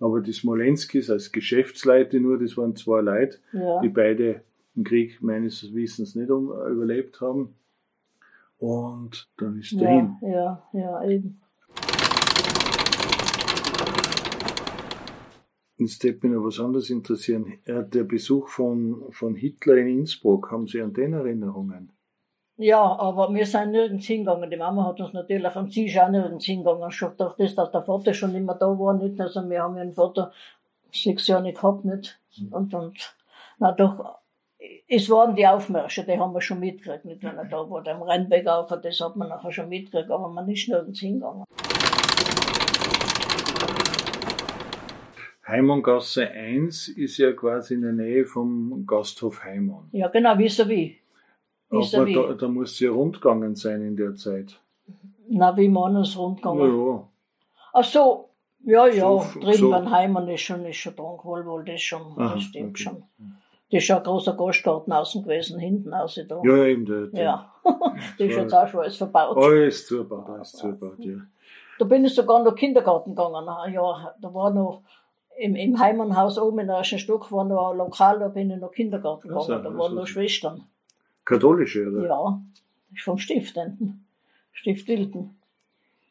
Aber 0.00 0.20
die 0.20 0.32
Smolenskis 0.32 1.10
als 1.10 1.32
Geschäftsleute 1.32 2.20
nur, 2.20 2.38
das 2.38 2.56
waren 2.56 2.76
zwei 2.76 3.00
Leute, 3.00 3.38
ja. 3.52 3.80
die 3.80 3.88
beide 3.88 4.42
im 4.76 4.84
Krieg 4.84 5.22
meines 5.22 5.74
Wissens 5.74 6.14
nicht 6.14 6.30
um, 6.30 6.50
überlebt 6.50 7.20
haben. 7.20 7.54
Und 8.58 9.28
dann 9.36 9.58
ist 9.58 9.72
der 9.72 9.88
ja, 9.88 9.96
hin. 9.96 10.16
Ja, 10.22 10.68
ja, 10.72 11.04
eben. 11.04 11.40
Mich 15.78 15.98
noch 16.22 16.44
was 16.44 16.60
anderes 16.60 16.90
interessieren. 16.90 17.54
Der 17.66 18.04
Besuch 18.04 18.48
von, 18.48 19.04
von 19.10 19.34
Hitler 19.34 19.76
in 19.76 20.00
Innsbruck, 20.00 20.50
haben 20.50 20.66
Sie 20.66 20.82
an 20.82 20.92
den 20.92 21.12
Erinnerungen? 21.12 21.92
Ja, 22.56 22.80
aber 22.80 23.32
wir 23.32 23.46
sind 23.46 23.70
nirgends 23.70 24.06
hingegangen. 24.06 24.50
Die 24.50 24.56
Mama 24.56 24.84
hat 24.84 25.00
uns 25.00 25.12
natürlich, 25.12 25.52
sie 25.68 25.86
ist 25.86 25.96
auch 25.96 26.08
nirgends 26.08 26.44
hingegangen. 26.44 26.90
Schon 26.90 27.16
durch 27.16 27.34
das, 27.36 27.54
dass 27.54 27.70
der 27.70 27.82
Vater 27.82 28.12
schon 28.12 28.34
immer 28.34 28.54
da 28.54 28.66
war, 28.66 28.94
nicht. 28.94 29.20
Also 29.20 29.48
wir 29.48 29.62
haben 29.62 29.76
ja 29.76 29.82
einen 29.82 29.94
Vater 29.94 30.32
sechs 30.92 31.28
Jahre 31.28 31.44
nicht 31.44 31.60
gehabt, 31.60 31.84
nicht. 31.84 32.18
Und, 32.50 32.74
und, 32.74 33.16
na 33.58 33.70
doch, 33.70 34.18
es 34.88 35.08
waren 35.08 35.36
die 35.36 35.46
Aufmärsche, 35.46 36.02
die 36.02 36.18
haben 36.18 36.34
wir 36.34 36.40
schon 36.40 36.58
mitgekriegt, 36.58 37.04
nicht, 37.04 37.22
wenn 37.22 37.36
er 37.36 37.44
da 37.44 37.58
war. 37.70 37.86
Am 37.86 38.02
Rennweg 38.02 38.48
auch, 38.48 38.66
das 38.66 39.00
hat 39.00 39.14
man 39.14 39.28
nachher 39.28 39.52
schon 39.52 39.68
mitgekriegt, 39.68 40.10
aber 40.10 40.28
man 40.28 40.48
ist 40.48 40.68
nirgends 40.68 40.98
hingegangen. 40.98 41.44
Heimongasse 45.48 46.28
1 46.30 46.88
ist 46.88 47.16
ja 47.16 47.32
quasi 47.32 47.74
in 47.74 47.82
der 47.82 47.92
Nähe 47.92 48.26
vom 48.26 48.84
Gasthof 48.86 49.42
Heimon. 49.42 49.88
Ja, 49.92 50.08
genau, 50.08 50.36
wie 50.38 50.48
so 50.48 50.68
wie. 50.68 50.98
Aber 51.70 52.06
da, 52.06 52.34
da 52.34 52.48
muss 52.48 52.78
ja 52.80 52.90
rundgegangen 52.90 53.54
sein 53.54 53.82
in 53.82 53.96
der 53.96 54.14
Zeit. 54.14 54.60
Na, 55.28 55.56
wie 55.56 55.68
man 55.68 55.96
es 55.96 56.16
rundgegangen? 56.18 56.78
Ja. 56.78 57.08
Ach 57.72 57.84
so, 57.84 58.28
ja, 58.64 58.86
ja, 58.86 59.00
so, 59.00 59.24
drüben 59.40 59.54
so. 59.54 59.70
beim 59.70 59.90
Heimon 59.90 60.28
ist 60.28 60.42
schon, 60.42 60.64
ist 60.64 60.76
schon 60.76 60.96
dran, 60.96 61.18
wohl, 61.22 61.44
wohl, 61.46 61.64
das 61.64 61.80
schon, 61.80 62.02
Aha, 62.16 62.34
das 62.34 62.42
stimmt 62.42 62.70
okay. 62.70 62.82
schon. 62.82 63.02
Das 63.70 63.82
ist 63.82 63.88
ja 63.88 63.98
ein 63.98 64.02
großer 64.02 64.34
Gastgarten 64.34 64.92
außen 64.92 65.22
gewesen, 65.22 65.58
hinten 65.58 65.92
außen 65.92 66.26
da. 66.26 66.40
Ja, 66.42 66.64
eben, 66.64 66.86
der, 66.86 67.06
der 67.06 67.22
Ja, 67.22 67.52
das 67.64 68.28
ist 68.28 68.36
jetzt 68.36 68.54
auch 68.54 68.66
schon 68.68 68.80
alles 68.80 68.96
verbaut. 68.96 69.36
Alles 69.36 69.86
zugebaut, 69.86 70.28
alles 70.28 70.52
zugebaut, 70.52 70.98
ja. 71.00 71.16
Da 71.78 71.84
bin 71.84 72.04
ich 72.04 72.14
sogar 72.14 72.42
noch 72.42 72.54
Kindergarten 72.54 73.14
gegangen, 73.14 73.46
ja, 73.72 74.14
da 74.20 74.34
war 74.34 74.50
noch, 74.50 74.82
im, 75.38 75.54
im 75.54 75.78
Heimanhaus 75.78 76.38
oben 76.38 76.58
im 76.58 76.68
ersten 76.68 76.98
Stock 76.98 77.30
war 77.30 77.44
noch 77.44 77.70
ein 77.70 77.78
Lokal, 77.78 78.18
da 78.18 78.28
bin 78.28 78.50
ich 78.50 78.58
noch 78.58 78.72
Kindergarten 78.72 79.28
gegangen, 79.28 79.52
also, 79.52 79.62
da 79.62 79.76
waren 79.76 79.94
noch 79.94 80.06
Schwestern. 80.06 80.64
Katholische, 81.24 81.86
oder? 81.86 82.06
Ja, 82.06 82.42
ist 82.94 83.04
vom 83.04 83.18
Stift 83.18 83.54
hinten. 83.54 84.04
Stift 84.52 84.88
Wilden. 84.88 85.38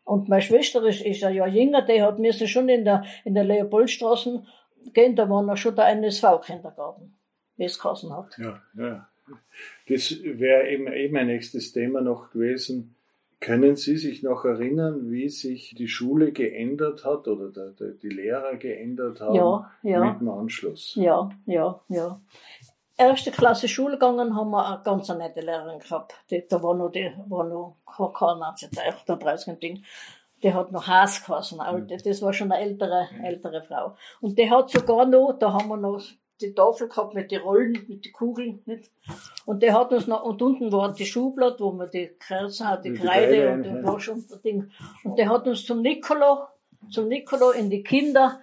Und 0.06 0.30
meine 0.30 0.42
Schwester 0.42 0.82
ist, 0.84 1.02
ist 1.02 1.24
ein 1.24 1.36
Jahr 1.36 1.50
jünger, 1.50 1.82
die 1.82 2.02
hat 2.02 2.20
mir 2.20 2.32
schon 2.32 2.70
in 2.70 2.86
der, 2.86 3.04
in 3.26 3.34
der 3.34 3.44
Leopoldstraße 3.44 4.46
gehen, 4.94 5.16
da 5.16 5.30
war 5.30 5.44
noch 5.44 5.58
schon 5.58 5.76
der 5.76 5.90
NSV-Kindergarten, 5.90 7.14
wie 7.58 7.66
es 7.66 7.84
hat. 7.84 8.38
Ja, 8.38 8.62
ja. 8.78 9.10
Das 9.90 10.16
wäre 10.24 10.70
eben, 10.70 10.88
eben 10.94 11.14
mein 11.14 11.28
nächstes 11.28 11.74
Thema 11.74 12.00
noch 12.00 12.32
gewesen 12.32 12.97
können 13.40 13.76
Sie 13.76 13.98
sich 13.98 14.24
noch 14.24 14.46
erinnern, 14.46 15.12
wie 15.12 15.30
sich 15.30 15.76
die 15.76 15.88
Schule 15.88 16.32
geändert 16.32 17.06
hat 17.06 17.28
oder 17.28 17.50
der, 17.50 17.72
der, 17.72 17.92
die 17.92 18.10
Lehrer 18.10 18.56
geändert 18.56 19.22
haben 19.22 19.36
ja, 19.36 19.72
ja. 19.84 20.06
mit 20.06 20.22
dem 20.22 20.30
Anschluss? 20.30 20.96
Ja, 20.96 21.30
ja, 21.46 21.80
ja. 21.88 22.20
Erste 22.98 23.30
Klasse 23.30 23.68
Schule 23.68 23.94
gegangen 23.94 24.36
haben 24.36 24.50
wir 24.50 24.68
eine 24.68 24.82
ganz 24.84 25.08
nette 25.10 25.42
Lehrerin 25.42 25.80
gehabt. 25.80 26.16
Die, 26.32 26.44
da 26.50 26.64
war 26.64 26.74
noch, 26.74 26.90
die, 26.90 27.12
war 27.28 27.44
noch 27.44 28.14
kein 28.14 28.40
Nazi-38 28.40 29.60
Ding. 29.60 29.84
Die 30.42 30.54
hat 30.54 30.72
noch 30.72 30.88
Haas 30.88 31.24
geheißen, 31.24 31.60
alte. 31.60 31.98
Das 31.98 32.22
war 32.24 32.34
schon 32.34 32.52
eine 32.52 32.64
ältere, 32.64 33.08
ältere 33.24 33.62
Frau. 33.62 33.96
Und 34.20 34.38
die 34.38 34.50
hat 34.50 34.72
sogar 34.72 35.06
noch, 35.06 35.38
da 35.40 35.54
haben 35.54 35.68
wir 35.68 35.78
noch 35.78 36.02
die 36.42 36.54
Tafel 36.54 36.88
gehabt 36.88 37.14
mit 37.14 37.32
den 37.32 37.42
Rollen, 37.42 37.74
mit 37.88 38.06
den 38.06 38.14
Kugeln, 38.14 38.62
nicht? 38.66 38.92
Und 39.46 39.64
der 39.64 39.74
hat 39.74 39.92
uns 39.92 40.08
noch, 40.08 40.24
und 40.24 40.42
unten 40.42 40.72
war 40.72 40.94
die 40.94 41.06
Schublade, 41.06 41.60
wo 41.60 41.72
man 41.72 41.90
die 41.90 42.12
Kerzen 42.20 42.68
hat, 42.68 42.86
die 42.86 42.92
mit 42.92 43.02
Kreide 43.02 43.52
und 43.54 43.64
den 43.64 43.84
Wasch 43.84 44.10
und 44.10 44.30
das 44.30 44.42
Ding. 44.42 44.72
Und 45.04 45.18
der 45.18 45.30
hat 45.30 45.48
uns 45.48 45.66
zum 45.66 45.82
Nikolo, 45.82 46.48
zum 46.92 47.08
Nikolo 47.08 47.52
in 47.52 47.70
die 47.70 47.84
Kinder, 47.84 48.40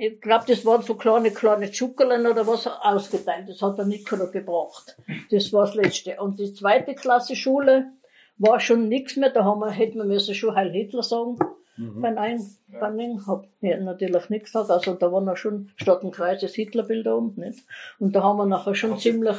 ich 0.00 0.20
glaube, 0.20 0.44
das 0.46 0.64
waren 0.64 0.82
so 0.82 0.94
kleine, 0.94 1.32
kleine 1.32 1.70
Tschuckerlein 1.70 2.24
oder 2.26 2.46
was 2.46 2.68
ausgeteilt. 2.68 3.48
Das 3.48 3.60
hat 3.62 3.78
der 3.78 3.84
Nikola 3.84 4.26
gebracht. 4.26 4.96
Das 5.30 5.52
war 5.52 5.66
das 5.66 5.74
Letzte. 5.74 6.20
Und 6.20 6.38
die 6.38 6.52
zweite 6.52 6.94
Klasse 6.94 7.34
Schule 7.34 7.90
war 8.36 8.60
schon 8.60 8.88
nichts 8.88 9.16
mehr. 9.16 9.30
Da 9.30 9.44
haben 9.44 9.60
wir, 9.60 9.70
hätten 9.70 9.98
wir 9.98 10.04
müssen 10.04 10.36
schon 10.36 10.54
Heil 10.54 10.70
Hitler 10.70 11.02
sagen. 11.02 11.38
Mhm. 11.78 12.02
Beim 12.02 12.18
Einbanning 12.18 13.26
hab 13.26 13.46
ich 13.60 13.78
natürlich 13.78 14.28
nichts 14.28 14.52
gesagt. 14.52 14.70
Also 14.70 14.94
da 14.94 15.12
war 15.12 15.20
noch 15.20 15.36
schon 15.36 15.70
statt 15.76 16.02
ein 16.02 16.10
Kreuz 16.10 16.40
das 16.40 16.54
Hitlerbild 16.54 17.06
oben, 17.06 17.34
nicht? 17.36 17.60
Und 17.98 18.14
da 18.16 18.22
haben 18.22 18.36
wir 18.36 18.46
nachher 18.46 18.74
schon 18.74 18.92
Hast 18.92 19.02
ziemlich. 19.02 19.36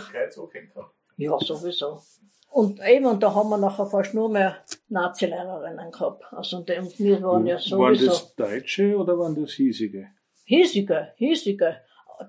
Ja, 1.18 1.38
sowieso. 1.40 2.00
Und 2.52 2.80
eben, 2.88 3.06
und 3.06 3.22
da 3.22 3.36
haben 3.36 3.50
wir 3.50 3.58
nachher 3.58 3.86
fast 3.86 4.14
nur 4.14 4.30
mehr 4.30 4.56
Nazi-Lehrerinnen 4.88 5.92
gehabt. 5.92 6.24
Also, 6.32 6.58
und 6.58 6.70
wir 6.70 7.22
waren 7.22 7.46
ja 7.46 7.60
sowieso. 7.60 7.80
Waren 7.80 8.06
das 8.08 8.36
Deutsche 8.36 8.98
oder 8.98 9.20
waren 9.20 9.36
das 9.40 9.52
hiesige? 9.52 10.08
Hiesige, 10.46 11.10
hiesige. 11.18 11.76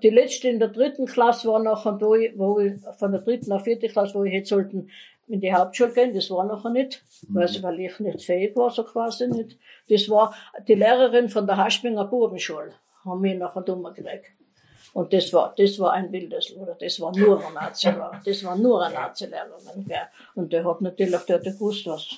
Die 0.03 0.09
letzte 0.09 0.49
in 0.49 0.59
der 0.59 0.69
dritten 0.69 1.05
Klasse 1.05 1.49
war 1.49 1.59
nachher, 1.59 1.99
wo 1.99 2.15
ich, 2.15 2.37
wo 2.37 2.59
ich, 2.59 2.73
von 2.97 3.11
der 3.11 3.21
dritten 3.21 3.51
auf 3.51 3.63
vierte 3.63 3.87
Klasse, 3.87 4.13
wo 4.13 4.23
ich 4.23 4.33
jetzt 4.33 4.49
sollten 4.49 4.89
in 5.27 5.39
die 5.39 5.53
Hauptschule 5.53 5.93
gehen, 5.93 6.13
das 6.13 6.29
war 6.29 6.43
nachher 6.43 6.71
nicht, 6.71 7.03
mhm. 7.27 7.35
weil 7.35 7.79
ich 7.79 7.99
nicht 7.99 8.23
fähig 8.23 8.55
war, 8.55 8.69
so 8.69 8.83
quasi 8.83 9.27
nicht. 9.27 9.57
Das 9.89 10.09
war 10.09 10.33
die 10.67 10.75
Lehrerin 10.75 11.29
von 11.29 11.47
der 11.47 11.57
Haschminger 11.57 12.05
Bubenschule, 12.05 12.73
haben 13.05 13.21
mich 13.21 13.37
nachher 13.37 13.61
dummer 13.61 13.93
gekriegt. 13.93 14.31
Und 14.93 15.13
das 15.13 15.31
war, 15.31 15.53
das 15.57 15.79
war 15.79 15.93
ein 15.93 16.11
wildes, 16.11 16.53
oder 16.55 16.75
das 16.75 16.99
war 16.99 17.15
nur 17.15 17.45
ein 17.45 17.53
Nazi, 17.53 17.93
das 18.25 18.43
war 18.43 18.57
nur 18.57 18.85
ein 18.85 18.93
Nazi-Lehrerin, 18.93 19.85
gell. 19.87 19.97
Und 20.35 20.51
der 20.51 20.65
hat 20.65 20.81
natürlich, 20.81 21.21
der 21.21 21.37
hat 21.37 21.43
gewusst, 21.43 21.85
was, 21.85 22.09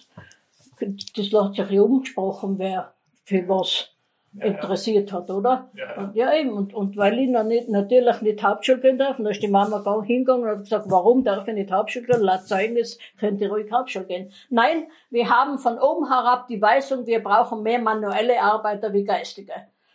das 0.79 1.33
hat 1.33 1.55
sich 1.55 1.79
umgesprochen, 1.79 2.57
wer 2.57 2.93
für 3.25 3.47
was 3.47 3.92
ja, 4.35 4.45
interessiert 4.45 5.11
hat, 5.11 5.29
oder? 5.29 5.69
Ja, 5.73 5.95
und, 5.95 6.15
ja 6.15 6.33
eben, 6.33 6.53
und, 6.53 6.73
und 6.73 6.97
weil 6.97 7.19
ich 7.19 7.29
noch 7.29 7.43
nicht, 7.43 7.69
natürlich 7.69 8.21
nicht 8.21 8.43
Hauptschule 8.43 8.79
gehen 8.79 8.97
darf, 8.97 9.19
und 9.19 9.25
da 9.25 9.31
ist 9.31 9.43
die 9.43 9.47
Mama 9.47 9.83
hingegangen 10.03 10.43
und 10.43 10.49
hat 10.49 10.59
gesagt, 10.59 10.85
warum 10.89 11.23
darf 11.23 11.47
ich 11.47 11.53
nicht 11.53 11.71
Hauptschule 11.71 12.05
gehen? 12.05 12.21
Laut 12.21 12.47
Zeugnis 12.47 12.97
könnte 13.19 13.47
ruhig 13.49 13.71
Hauptschule 13.71 14.05
gehen. 14.05 14.31
Nein, 14.49 14.87
wir 15.09 15.29
haben 15.29 15.57
von 15.57 15.77
oben 15.79 16.07
herab 16.07 16.47
die 16.47 16.61
Weisung, 16.61 17.05
wir 17.05 17.21
brauchen 17.21 17.63
mehr 17.63 17.79
manuelle 17.79 18.41
Arbeiter 18.41 18.91
wie 18.93 19.03
geistige. 19.03 19.53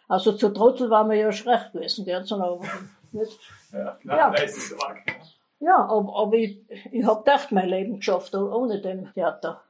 Also 0.09 0.33
zu 0.33 0.51
Trottel 0.51 0.89
waren 0.89 1.11
wir 1.11 1.17
ja 1.17 1.33
schrecht 1.33 1.73
gewesen, 1.73 2.05
gell, 2.05 2.25
so 2.25 2.37
noch, 2.37 2.63
nicht? 3.13 3.39
Ja, 3.73 3.99
ja. 4.05 4.35
ja 5.61 5.77
aber, 5.77 6.17
aber 6.17 6.35
ich, 6.35 6.61
ich 6.91 7.05
hab 7.05 7.25
gedacht, 7.25 7.53
mein 7.53 7.69
Leben 7.69 7.97
geschafft, 7.97 8.35
ohne 8.35 8.81
dem 8.81 9.13
Theater. 9.13 9.63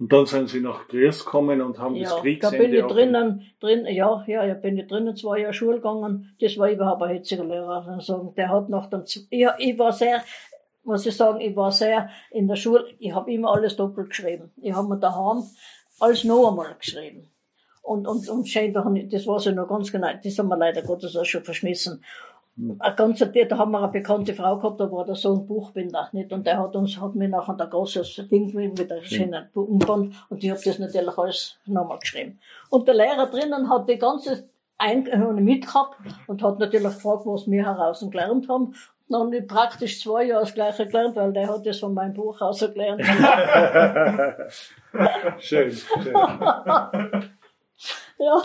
Und 0.00 0.10
dann 0.10 0.24
sind 0.24 0.48
Sie 0.48 0.60
nach 0.60 0.88
Gries 0.88 1.26
gekommen 1.26 1.60
und 1.60 1.78
haben 1.78 1.94
ja, 1.94 2.04
das 2.04 2.20
Kriegsende 2.22 2.56
da 2.56 2.64
bin 2.64 2.74
ich 2.74 2.84
drinnen, 2.86 3.46
drin, 3.60 3.84
ja, 3.84 4.24
ja, 4.26 4.44
ja, 4.46 4.54
bin 4.54 4.78
ich 4.78 4.86
drinnen 4.86 5.14
zwei 5.14 5.40
Jahre 5.40 5.52
Schule 5.52 5.76
gegangen. 5.76 6.34
Das 6.40 6.56
war 6.56 6.70
überhaupt 6.70 7.02
ein 7.02 7.10
hitziger 7.10 7.44
Lehrer. 7.44 7.86
Also, 7.86 8.32
der 8.34 8.48
hat 8.48 8.70
nach 8.70 8.88
dem, 8.88 9.02
ich, 9.04 9.46
ich 9.58 9.78
war 9.78 9.92
sehr, 9.92 10.24
muss 10.84 11.04
ich 11.04 11.14
sagen, 11.14 11.42
ich 11.42 11.54
war 11.54 11.70
sehr 11.70 12.08
in 12.30 12.48
der 12.48 12.56
Schule, 12.56 12.86
ich 12.98 13.12
habe 13.14 13.30
immer 13.30 13.52
alles 13.52 13.76
doppelt 13.76 14.08
geschrieben. 14.08 14.50
Ich 14.62 14.72
habe 14.72 14.88
mir 14.88 14.98
daheim 14.98 15.42
alles 15.98 16.24
noch 16.24 16.48
einmal 16.48 16.74
geschrieben. 16.78 17.30
Und, 17.82 18.08
und, 18.08 18.26
und 18.26 18.48
scheinbar, 18.48 18.90
das 19.10 19.26
weiß 19.26 19.46
ich 19.46 19.54
noch 19.54 19.68
ganz 19.68 19.92
genau, 19.92 20.08
das 20.22 20.38
haben 20.38 20.48
wir 20.48 20.56
leider 20.56 20.80
Gottes 20.80 21.14
auch 21.14 21.26
schon 21.26 21.44
verschmissen. 21.44 22.02
Ein 22.78 22.96
ganzer, 22.96 23.26
da 23.26 23.58
haben 23.58 23.72
wir 23.72 23.82
eine 23.82 23.92
bekannte 23.92 24.34
Frau 24.34 24.58
gehabt, 24.58 24.80
da 24.80 24.90
war 24.90 25.04
der 25.04 25.14
Sohn 25.14 25.46
Buchbinder, 25.46 26.08
nicht? 26.12 26.32
Und 26.32 26.46
der 26.46 26.58
hat 26.58 26.76
uns, 26.76 27.00
hat 27.00 27.14
mir 27.14 27.28
nachher 27.28 27.58
ein 27.58 27.70
großes 27.70 28.28
Ding 28.30 28.54
mit 28.54 28.92
einem 28.92 29.04
schönen 29.04 29.48
Umband 29.54 30.14
und 30.28 30.44
ich 30.44 30.50
habe 30.50 30.60
das 30.62 30.78
natürlich 30.78 31.16
alles 31.16 31.58
nochmal 31.66 31.98
geschrieben. 31.98 32.38
Und 32.68 32.86
der 32.86 32.94
Lehrer 32.94 33.28
drinnen 33.28 33.70
hat 33.70 33.88
die 33.88 33.98
ganze 33.98 34.50
ein, 34.80 35.44
mitgehabt 35.44 35.96
und 36.26 36.42
hat 36.42 36.58
natürlich 36.58 36.94
gefragt, 36.94 37.26
was 37.26 37.48
wir 37.50 37.64
heraus 37.64 38.04
gelernt 38.10 38.48
haben. 38.48 38.74
Dann 39.08 39.22
habe 39.22 39.38
ich 39.38 39.46
praktisch 39.46 40.00
zwei 40.00 40.24
Jahre 40.24 40.44
das 40.44 40.54
Gleiche 40.54 40.86
gelernt, 40.86 41.16
weil 41.16 41.32
der 41.32 41.48
hat 41.48 41.66
das 41.66 41.80
von 41.80 41.94
meinem 41.94 42.12
Buch 42.14 42.40
aus 42.40 42.60
gelernt. 42.60 43.04
schön, 45.38 45.72
schön. 45.72 46.14
ja. 48.18 48.42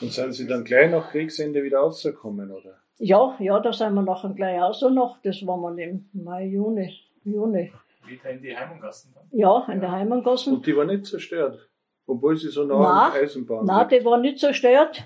Und 0.00 0.12
sind 0.12 0.32
Sie 0.34 0.46
dann 0.46 0.64
gleich 0.64 0.90
nach 0.90 1.10
Kriegsende 1.10 1.62
wieder 1.62 1.78
rausgekommen, 1.78 2.50
oder? 2.50 2.79
Ja, 3.02 3.34
ja, 3.38 3.58
da 3.60 3.72
sind 3.72 3.94
wir 3.94 4.02
nachher 4.02 4.28
gleich 4.30 4.60
raus 4.60 4.82
noch. 4.82 5.16
Das 5.22 5.44
war 5.46 5.56
mal 5.56 5.78
im 5.78 6.10
Mai, 6.12 6.46
Juni. 6.46 6.94
Juni. 7.24 7.72
Wieder 8.06 8.30
in 8.30 8.42
die 8.42 8.54
Heimangassen 8.54 9.14
dann? 9.14 9.24
Ja, 9.30 9.64
in 9.68 9.74
ja. 9.74 9.80
der 9.80 9.92
Heimangassen. 9.92 10.54
Und 10.56 10.66
die 10.66 10.76
war 10.76 10.84
nicht 10.84 11.06
zerstört? 11.06 11.66
Obwohl 12.06 12.36
sie 12.36 12.50
so 12.50 12.64
nah 12.64 13.06
an 13.06 13.12
der 13.12 13.22
Eisenbahn 13.22 13.64
Nein, 13.64 13.88
die 13.88 14.04
war 14.04 14.18
nicht 14.18 14.38
zerstört. 14.38 15.04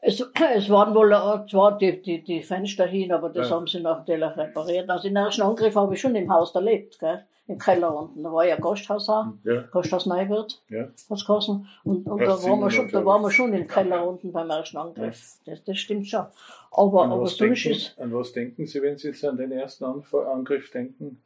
Es, 0.00 0.20
es 0.54 0.68
waren 0.68 0.94
wohl 0.94 1.10
zwar 1.48 1.78
die, 1.78 2.02
die, 2.02 2.22
die 2.22 2.42
Fenster 2.42 2.86
hin, 2.86 3.12
aber 3.12 3.30
das 3.30 3.48
ja. 3.48 3.56
haben 3.56 3.66
sie 3.66 3.80
natürlich 3.80 4.36
repariert. 4.36 4.90
Also 4.90 5.08
den 5.08 5.16
ersten 5.16 5.42
Angriff 5.42 5.74
habe 5.76 5.94
ich 5.94 6.00
schon 6.00 6.14
im 6.14 6.30
Haus 6.30 6.54
erlebt, 6.54 6.98
gell? 6.98 7.24
Im 7.46 7.58
Keller 7.58 7.94
unten. 7.94 8.22
Da 8.22 8.32
war 8.32 8.46
ja 8.46 8.56
Gasthaus 8.56 9.08
auch, 9.08 9.26
ja. 9.44 9.62
Gasthaus 9.72 10.06
Neuwirt, 10.06 10.62
ja. 10.70 10.88
hat's 11.10 11.26
geheißen. 11.26 11.66
Und, 11.84 12.06
und 12.06 12.20
da, 12.20 12.42
waren 12.42 12.60
wir 12.60 12.70
schon, 12.70 12.88
da 12.88 13.04
waren 13.04 13.22
wir 13.22 13.30
schon 13.30 13.52
im 13.52 13.66
Keller 13.66 14.06
unten 14.06 14.32
beim 14.32 14.48
ersten 14.48 14.78
Angriff. 14.78 15.38
Ja. 15.44 15.52
Das, 15.52 15.64
das 15.64 15.78
stimmt 15.78 16.08
schon. 16.08 16.26
Aber, 16.70 17.04
an 17.04 17.12
aber 17.12 17.26
sonst 17.26 17.66
ist... 17.66 17.98
An 17.98 18.14
was 18.14 18.32
denken 18.32 18.66
Sie, 18.66 18.80
wenn 18.80 18.96
Sie 18.96 19.08
jetzt 19.08 19.24
an 19.24 19.36
den 19.36 19.52
ersten 19.52 19.84
Angriff 19.84 20.70
denken? 20.70 21.22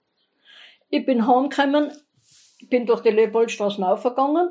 Ich 0.90 1.06
bin 1.06 1.26
heimgekommen, 1.26 1.92
bin 2.68 2.86
durch 2.86 3.00
die 3.02 3.10
Leopoldstraße 3.10 3.86
aufgegangen. 3.86 4.50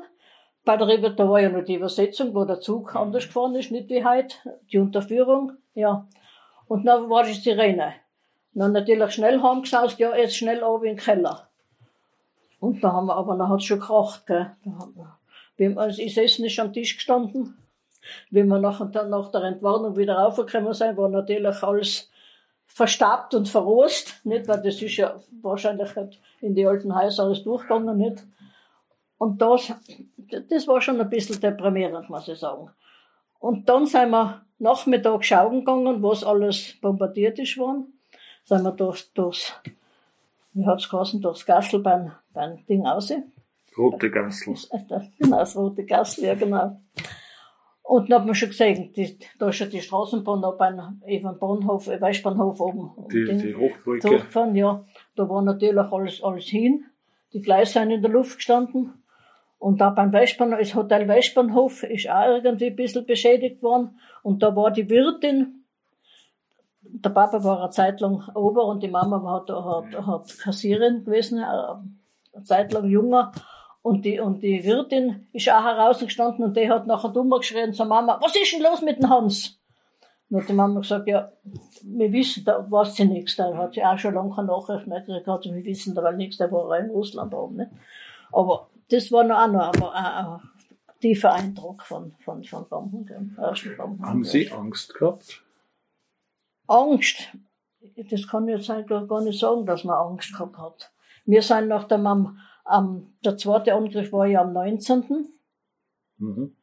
Bei 0.64 0.76
der 0.76 0.88
River, 0.88 1.10
da 1.10 1.28
war 1.28 1.40
ja 1.40 1.50
noch 1.50 1.64
die 1.64 1.74
Übersetzung, 1.74 2.34
wo 2.34 2.44
der 2.44 2.60
Zug 2.60 2.94
mhm. 2.94 3.00
anders 3.00 3.26
gefahren 3.26 3.54
ist, 3.54 3.70
nicht 3.70 3.88
wie 3.90 4.04
heute. 4.04 4.36
Die 4.72 4.78
Unterführung, 4.78 5.52
ja. 5.74 6.06
Und 6.66 6.84
dann 6.84 7.10
war 7.10 7.24
die 7.24 7.32
Sirene. 7.32 7.94
Dann 8.54 8.72
natürlich 8.72 9.12
schnell 9.12 9.42
heimgesaust, 9.42 9.98
ja, 9.98 10.16
jetzt 10.16 10.36
schnell 10.36 10.62
oben 10.62 10.86
in 10.86 10.96
den 10.96 11.02
Keller. 11.02 11.47
Und 12.60 12.82
da 12.82 12.92
haben 12.92 13.06
wir 13.06 13.16
aber, 13.16 13.36
da 13.36 13.48
hat's 13.48 13.64
schon 13.64 13.80
gekracht, 13.80 14.26
gell. 14.26 14.50
Da 14.64 14.70
haben 14.72 14.94
wir, 14.96 15.78
also 15.78 16.02
das 16.02 16.16
Essen 16.16 16.44
ist 16.44 16.58
am 16.58 16.72
Tisch 16.72 16.96
gestanden. 16.96 17.56
Wie 18.30 18.42
wir 18.42 18.58
nach, 18.58 18.80
nach 18.80 19.30
der 19.30 19.42
Entwarnung 19.42 19.96
wieder 19.96 20.14
raufgekommen 20.16 20.72
sind, 20.72 20.96
war 20.96 21.08
natürlich 21.08 21.62
alles 21.62 22.10
verstaubt 22.66 23.34
und 23.34 23.48
verrost, 23.48 24.20
nicht? 24.24 24.48
Weil 24.48 24.62
das 24.62 24.80
ist 24.80 24.96
ja 24.96 25.20
wahrscheinlich 25.42 25.94
halt 25.96 26.18
in 26.40 26.54
die 26.54 26.66
alten 26.66 26.94
Häuser 26.94 27.24
alles 27.24 27.42
durchgegangen, 27.42 27.96
nicht? 27.96 28.24
Und 29.18 29.42
das, 29.42 29.72
das 30.48 30.68
war 30.68 30.80
schon 30.80 31.00
ein 31.00 31.10
bisschen 31.10 31.40
deprimierend, 31.40 32.08
muss 32.08 32.28
ich 32.28 32.38
sagen. 32.38 32.70
Und 33.40 33.68
dann 33.68 33.86
sind 33.86 34.10
wir 34.10 34.42
Nachmittag 34.58 35.24
schauen 35.24 35.60
gegangen, 35.60 36.02
was 36.02 36.24
alles 36.24 36.74
bombardiert 36.80 37.38
ist 37.38 37.58
worden. 37.58 37.98
Sind 38.44 38.62
wir 38.62 38.72
durchs, 38.72 39.12
durchs 39.12 39.52
wie 40.58 40.66
hat's 40.66 40.88
geheißen, 40.88 41.20
durchs 41.20 41.46
Gassel 41.46 41.80
beim, 41.80 42.12
beim 42.32 42.64
Ding 42.66 42.84
aus. 42.84 43.12
Rote 43.76 44.10
Gassel. 44.10 44.54
Genau, 45.18 45.38
das 45.38 45.56
Rote 45.56 45.84
Gassel, 45.84 46.24
ja 46.24 46.34
genau. 46.34 46.80
Und 47.82 48.10
dann 48.10 48.20
hat 48.20 48.26
man 48.26 48.34
schon 48.34 48.50
gesehen, 48.50 48.92
die, 48.92 49.18
da 49.38 49.48
ist 49.48 49.56
schon 49.56 49.70
die 49.70 49.80
Straßenbahn 49.80 50.42
da 50.42 50.50
beim 50.50 51.00
eben 51.06 51.38
Bahnhof, 51.38 51.86
äh, 51.88 52.00
Weißbahnhof 52.00 52.60
oben. 52.60 52.90
Die, 53.10 53.24
die 53.24 53.54
Hochbrücke. 53.54 54.22
Ja. 54.52 54.84
Da 55.16 55.28
war 55.28 55.40
natürlich 55.40 55.78
alles, 55.78 56.22
alles 56.22 56.44
hin. 56.44 56.84
Die 57.32 57.40
Gleise 57.40 57.72
sind 57.74 57.90
in 57.90 58.02
der 58.02 58.10
Luft 58.10 58.36
gestanden. 58.36 59.02
Und 59.58 59.80
da 59.80 59.88
beim 59.90 60.12
Weißbahnhof, 60.12 60.58
das 60.58 60.74
Hotel 60.74 61.08
Weißbahnhof 61.08 61.82
ist 61.84 62.10
auch 62.10 62.26
irgendwie 62.26 62.66
ein 62.66 62.76
bisschen 62.76 63.06
beschädigt 63.06 63.62
worden. 63.62 63.98
Und 64.22 64.42
da 64.42 64.54
war 64.54 64.70
die 64.70 64.90
Wirtin, 64.90 65.64
der 66.92 67.10
Papa 67.10 67.42
war 67.44 67.60
eine 67.60 67.70
Zeit 67.70 68.00
lang 68.00 68.22
Ober 68.34 68.64
und 68.64 68.82
die 68.82 68.88
Mama 68.88 69.22
hat, 69.30 69.50
hat, 69.50 70.06
hat 70.06 70.38
Kassierin 70.38 71.04
gewesen, 71.04 71.38
äh, 71.38 72.34
eine 72.34 72.44
Zeit 72.44 72.72
lang 72.72 72.88
junger. 72.88 73.32
Und 73.82 74.04
die, 74.04 74.20
und 74.20 74.42
die 74.42 74.64
Wirtin 74.64 75.28
ist 75.32 75.48
auch 75.48 75.62
herausgestanden 75.62 76.44
und 76.44 76.56
die 76.56 76.68
hat 76.68 76.86
nachher 76.86 77.10
dummer 77.10 77.38
geschrien 77.38 77.72
zur 77.72 77.86
Mama, 77.86 78.18
was 78.20 78.34
ist 78.36 78.52
denn 78.52 78.62
los 78.62 78.82
mit 78.82 78.98
dem 78.98 79.08
Hans? 79.08 79.58
Und 80.28 80.40
hat 80.40 80.48
die 80.48 80.52
Mama 80.52 80.80
gesagt, 80.80 81.08
ja, 81.08 81.32
wir 81.82 82.12
wissen, 82.12 82.44
da 82.44 82.70
weiß 82.70 82.96
sie 82.96 83.06
nichts. 83.06 83.36
Da 83.36 83.56
hat 83.56 83.74
sie 83.74 83.84
auch 83.84 83.96
schon 83.98 84.14
lange 84.14 84.34
keine 84.34 84.48
Nachricht 84.48 84.86
mehr 84.86 85.00
gekriegt, 85.00 85.44
wir 85.44 85.64
wissen 85.64 85.94
da 85.94 86.12
nichts, 86.12 86.36
der 86.36 86.52
war 86.52 86.78
in 86.78 86.90
Russland 86.90 87.32
oben, 87.32 87.56
ne? 87.56 87.70
Aber 88.30 88.68
das 88.90 89.10
war 89.10 89.24
noch 89.24 89.38
auch 89.38 89.72
noch 89.74 89.94
ein, 89.94 90.04
ein, 90.04 90.40
tiefer 91.00 91.32
Eindruck 91.32 91.82
von, 91.82 92.12
von, 92.18 92.42
von 92.42 92.68
Bomben, 92.68 93.06
dem 93.06 93.36
ersten 93.38 93.76
Bomben. 93.76 94.04
Haben 94.04 94.24
Sie 94.24 94.50
Angst 94.50 94.94
gehabt? 94.94 95.42
Angst, 96.68 97.36
das 98.10 98.28
kann 98.28 98.46
ich 98.48 98.58
jetzt 98.58 98.70
eigentlich 98.70 99.08
gar 99.08 99.22
nicht 99.22 99.40
sagen, 99.40 99.66
dass 99.66 99.84
man 99.84 99.96
Angst 99.96 100.32
gehabt 100.32 100.58
hat. 100.58 100.92
Wir 101.24 101.42
sind 101.42 101.68
nach 101.68 101.84
dem, 101.84 102.06
am, 102.06 102.38
am, 102.64 103.14
der 103.24 103.36
zweite 103.36 103.74
Angriff 103.74 104.12
war 104.12 104.26
ja 104.26 104.42
am 104.42 104.52
19. 104.52 105.28
Mhm. 106.18 106.56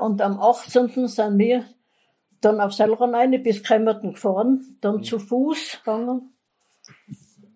Und 0.00 0.22
am 0.22 0.40
18. 0.40 1.08
sind 1.08 1.38
wir 1.38 1.64
dann 2.40 2.60
auf 2.60 2.72
Selran 2.72 3.14
eine 3.14 3.38
bis 3.38 3.62
Kremmerten 3.62 4.12
gefahren, 4.12 4.78
dann 4.80 4.96
mhm. 4.96 5.02
zu 5.02 5.18
Fuß 5.18 5.80
gegangen. 5.84 6.33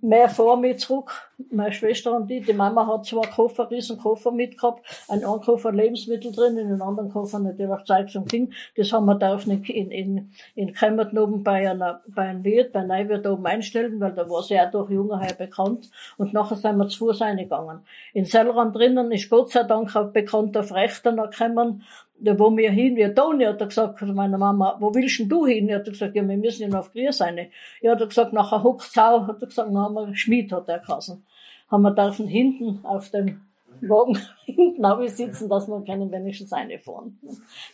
Mehr 0.01 0.29
vor 0.29 0.57
mir 0.57 0.77
zurück, 0.77 1.13
meine 1.51 1.73
Schwester 1.73 2.15
und 2.15 2.29
die. 2.29 2.41
Die 2.41 2.53
Mama 2.53 2.87
hat 2.87 3.07
zwei 3.07 3.27
Koffer, 3.27 3.71
riesen 3.71 3.99
Koffer 3.99 4.33
mitgehabt, 4.33 4.85
einen 5.09 5.25
einen 5.25 5.41
Koffer 5.41 5.73
Lebensmittel 5.73 6.33
drin, 6.33 6.57
in 6.59 6.69
den 6.69 6.83
anderen 6.83 7.11
Koffer 7.11 7.39
natürlich 7.39 7.85
Zeugs 7.85 8.17
und 8.17 8.31
Ding. 8.31 8.53
Das 8.77 8.93
haben 8.93 9.07
wir 9.07 9.15
dürfen 9.15 9.63
in, 9.65 9.91
in, 9.91 10.33
in 10.55 10.73
Kremmerton 10.73 11.19
oben 11.19 11.45
bei 11.45 11.71
einer, 11.71 12.03
bei 12.09 12.23
einem 12.23 12.45
Wirt, 12.45 12.73
bei 12.73 12.83
Neuwirt 12.83 13.27
oben 13.27 13.47
einstellen, 13.47 14.01
weil 14.01 14.13
da 14.13 14.29
war 14.29 14.43
sie 14.43 14.59
auch 14.61 14.71
durch 14.71 14.91
Jungerheit 14.91 15.39
bekannt. 15.39 15.91
Und 16.17 16.33
nachher 16.33 16.57
sind 16.57 16.77
wir 16.77 16.89
zu 16.89 16.99
Fuß 16.99 17.21
reingegangen. 17.21 17.81
In 18.13 18.25
Sellran 18.25 18.73
drinnen 18.73 19.13
ist 19.13 19.31
Gott 19.31 19.51
sei 19.51 19.63
Dank 19.63 19.95
auch 19.95 20.13
bekannt 20.13 20.57
auf 20.57 20.73
Rechter 20.73 21.13
noch 21.13 21.31
gekommen, 21.31 21.83
da 22.21 22.39
wo 22.39 22.57
wir 22.57 22.71
hin, 22.71 22.97
ja, 22.97 23.11
Toni 23.11 23.45
hat 23.45 23.61
er 23.61 23.67
gesagt, 23.69 24.01
meiner 24.03 24.39
Mama, 24.39 24.77
wo 24.81 24.95
willst 24.95 25.19
denn 25.21 25.29
du 25.29 25.47
hin? 25.47 25.69
Er 25.69 25.79
hat 25.79 25.85
gesagt, 25.87 26.15
ja, 26.15 26.27
wir 26.27 26.37
müssen 26.37 26.63
ja 26.63 26.69
noch 26.69 26.81
auf 26.81 26.93
Grier 26.93 27.13
sein. 27.13 27.49
Ja, 27.81 27.93
hat 27.93 28.01
er 28.01 28.07
gesagt, 28.07 28.33
nachher 28.33 28.63
Huckzau, 28.63 29.27
hat 29.27 29.41
er 29.41 29.47
gesagt, 29.47 29.69
dann 29.69 29.79
haben 29.79 29.95
wir 29.95 30.15
Schmied, 30.15 30.53
hat 30.53 30.69
er 30.69 30.81
geheißen. 30.81 31.25
Haben 31.71 31.83
wir 31.83 31.91
dürfen 31.93 32.27
hinten 32.27 32.81
auf 32.85 33.11
dem 33.11 33.43
Wagen 33.81 34.19
hinten 34.45 34.85
auch 34.85 35.07
sitzen, 35.07 35.49
dass 35.49 35.69
wir 35.69 35.85
können 35.85 36.11
wenigstens 36.11 36.51
fahren. 36.51 37.19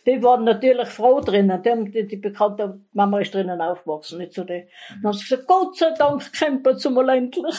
Die 0.06 0.22
waren 0.22 0.44
natürlich 0.44 0.88
froh 0.88 1.20
drinnen, 1.20 1.62
die, 1.62 1.90
die, 1.90 2.06
die 2.06 2.16
bekannte 2.16 2.80
Mama 2.92 3.20
ist 3.20 3.34
drinnen 3.34 3.60
aufgewachsen, 3.60 4.18
nicht 4.18 4.34
so 4.34 4.44
die. 4.44 4.66
Dann 4.90 5.04
haben 5.04 5.12
sie 5.14 5.24
gesagt, 5.24 5.48
Gott 5.48 5.76
sei 5.76 5.90
Dank 5.96 6.32
kämpfen 6.32 6.78
sie 6.78 6.90
mal 6.90 7.08
endlich. 7.08 7.56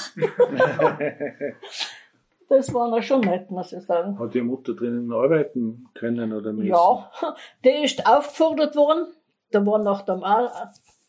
Das 2.50 2.74
war 2.74 2.90
noch 2.90 3.02
schon 3.02 3.22
nett, 3.22 3.50
muss 3.50 3.74
ich 3.74 3.84
sagen. 3.84 4.20
Hat 4.20 4.34
die 4.34 4.42
Mutter 4.42 4.74
drinnen 4.74 5.12
arbeiten 5.12 5.88
können 5.94 6.32
oder 6.32 6.54
müssen? 6.54 6.68
Ja, 6.68 7.12
die 7.64 7.84
ist 7.84 8.06
aufgefordert 8.06 8.76
worden. 8.76 9.08
Da 9.52 9.66
war 9.66 9.80
nach 9.80 10.04
dem, 10.04 10.24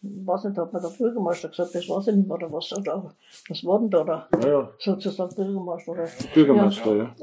ich 0.02 0.26
weiß 0.26 0.44
nicht, 0.44 0.58
hat 0.58 0.72
mir 0.72 0.80
der 0.80 0.88
Bürgermeister 0.88 1.48
gesagt, 1.48 1.74
das 1.74 1.88
weiß 1.88 2.08
ich 2.08 2.16
nicht 2.16 2.28
mehr, 2.28 2.36
oder 2.36 2.52
was, 2.52 2.72
oder 2.72 3.14
was 3.48 3.64
war 3.64 3.78
denn 3.78 3.90
da, 3.90 4.02
oder? 4.02 4.28
Ja, 4.42 4.48
ja. 4.48 4.70
Sozusagen 4.78 5.34
Bürgermeister, 5.34 5.92
oder? 5.92 6.08
Bürgermeister, 6.34 6.96
ja. 6.96 7.14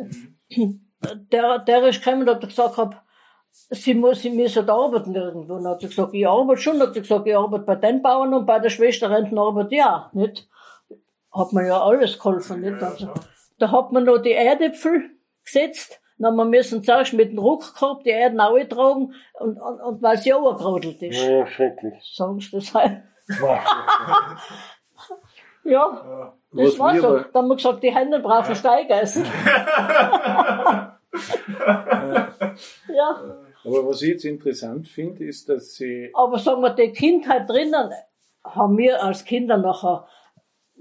ja. 0.49 0.67
Der, 1.33 1.59
der 1.59 1.87
ist 1.89 2.01
gekommen 2.01 2.21
und 2.21 2.29
hat 2.29 2.47
gesagt, 2.47 2.77
hab, 2.77 3.03
sie 3.51 3.93
muss, 3.93 4.21
sie 4.21 4.29
müssen 4.29 4.69
arbeiten 4.69 5.13
irgendwo. 5.13 5.55
Und 5.55 5.67
hat 5.67 5.81
sie 5.81 5.87
gesagt, 5.87 6.13
ich 6.13 6.25
arbeite 6.25 6.61
schon. 6.61 6.79
Hat 6.79 6.93
sie 6.93 7.01
gesagt, 7.01 7.27
ich 7.27 7.35
arbeite 7.35 7.65
bei 7.65 7.75
den 7.75 8.01
Bauern 8.01 8.33
und 8.33 8.45
bei 8.45 8.59
der 8.59 8.69
Schwester 8.69 9.09
Rentenarbeit, 9.09 9.73
ja, 9.73 10.09
nicht? 10.13 10.47
Hat 11.29 11.51
mir 11.51 11.67
ja 11.67 11.81
alles 11.81 12.17
geholfen, 12.17 12.61
nicht? 12.61 12.81
Also, 12.81 13.09
da 13.63 13.71
hat 13.71 13.93
man 13.93 14.03
noch 14.03 14.17
die 14.17 14.33
Erdäpfel 14.33 15.11
gesetzt. 15.45 16.01
Dann 16.17 16.31
haben 16.31 16.35
wir 16.35 16.43
müssen 16.45 16.83
zuerst 16.83 17.13
mit 17.13 17.31
dem 17.31 17.39
Ruck 17.39 17.73
gehabt, 17.73 18.05
die 18.05 18.09
Erden 18.09 18.39
tragen 18.67 19.13
und, 19.39 19.57
und, 19.57 19.79
und 19.79 20.01
weil 20.01 20.15
es 20.15 20.25
ja 20.25 20.35
gerodelt 20.37 21.01
ist. 21.01 21.25
Ja, 21.25 21.47
schrecklich. 21.47 21.93
Sagen 22.13 22.41
Sie 22.41 22.51
das 22.51 22.73
halt. 22.73 23.03
ja, 25.63 26.33
das 26.51 26.77
war 26.77 26.99
so. 26.99 27.19
Da 27.19 27.39
haben 27.39 27.47
wir 27.47 27.55
gesagt, 27.55 27.81
die 27.83 27.95
Hände 27.95 28.19
brauchen 28.19 28.53
Steigeisen. 28.53 29.23
ja. 29.33 30.97
Aber 33.63 33.87
was 33.87 34.01
ich 34.01 34.09
jetzt 34.09 34.25
interessant 34.25 34.89
finde, 34.89 35.23
ist, 35.23 35.47
dass 35.47 35.75
sie. 35.75 36.11
Aber 36.13 36.37
sagen 36.37 36.61
wir, 36.61 36.71
die 36.71 36.91
Kindheit 36.91 37.49
drinnen 37.49 37.91
haben 38.43 38.77
wir 38.77 39.01
als 39.01 39.23
Kinder 39.23 39.55
nachher 39.55 40.05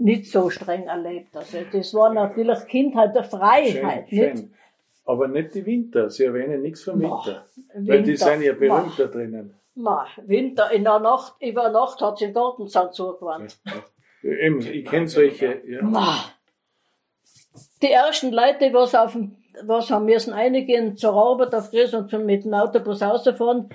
nicht 0.02 0.30
so 0.30 0.50
streng 0.50 0.84
erlebt. 0.84 1.36
Also 1.36 1.58
das 1.72 1.94
war 1.94 2.12
natürlich 2.12 2.66
Kindheit 2.66 3.14
der 3.14 3.24
Freiheit. 3.24 4.08
Schön, 4.08 4.32
nicht? 4.32 4.38
Schön. 4.38 4.54
Aber 5.04 5.28
nicht 5.28 5.54
die 5.54 5.64
Winter. 5.66 6.10
Sie 6.10 6.24
erwähnen 6.24 6.62
nichts 6.62 6.82
vom 6.82 7.00
Winter. 7.00 7.44
Winter. 7.74 7.92
Weil 7.92 8.02
die 8.02 8.16
sind 8.16 8.42
ja 8.42 8.52
berühmt 8.52 8.98
da 8.98 9.06
drinnen. 9.06 9.54
Ma, 9.74 10.06
Winter, 10.26 10.70
in 10.70 10.84
der 10.84 10.98
Nacht, 10.98 11.34
über 11.40 11.70
Nacht 11.70 12.00
hat 12.02 12.18
sie 12.18 12.26
den 12.26 12.34
Gartenzaun 12.34 12.92
zugewandt. 12.92 13.58
Eben, 14.22 14.60
ich 14.60 14.84
kenne 14.84 15.08
solche. 15.08 15.62
Ja. 15.66 16.32
Die 17.80 17.90
ersten 17.90 18.32
Leute, 18.32 18.72
was 18.72 18.94
auf 18.94 19.12
dem, 19.12 19.36
was 19.64 19.90
haben 19.90 20.04
müssen 20.04 20.32
eingehen 20.34 20.96
zur 20.96 21.14
Arbeit 21.14 21.54
auf 21.54 21.70
Gries 21.70 21.94
und 21.94 22.12
mit 22.24 22.44
dem 22.44 22.54
Autobus 22.54 23.02
rausfahren, 23.02 23.70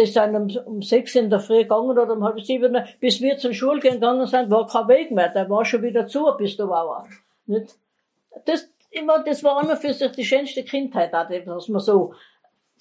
die 0.00 0.06
sind 0.06 0.34
um, 0.34 0.48
um 0.66 0.82
sechs 0.82 1.14
in 1.14 1.30
der 1.30 1.40
Früh 1.40 1.58
gegangen 1.58 1.90
oder 1.90 2.10
um 2.12 2.24
halb 2.24 2.40
sieben, 2.40 2.76
bis 3.00 3.20
wir 3.20 3.36
zur 3.36 3.52
Schule 3.52 3.80
gegangen 3.80 4.26
sind, 4.26 4.50
war 4.50 4.66
kein 4.66 4.88
Weg 4.88 5.10
mehr. 5.10 5.28
Der 5.28 5.48
war 5.50 5.64
schon 5.64 5.82
wieder 5.82 6.06
zu, 6.06 6.26
bis 6.38 6.56
du 6.56 6.68
war. 6.68 7.06
Nicht? 7.46 7.76
Das, 8.46 8.70
immer, 8.90 9.22
das 9.22 9.44
war 9.44 9.62
immer 9.62 9.76
für 9.76 9.92
sich 9.92 10.10
die 10.12 10.24
schönste 10.24 10.64
Kindheit, 10.64 11.14
auch, 11.14 11.28
dass 11.28 11.68
man 11.68 11.80
so 11.80 12.14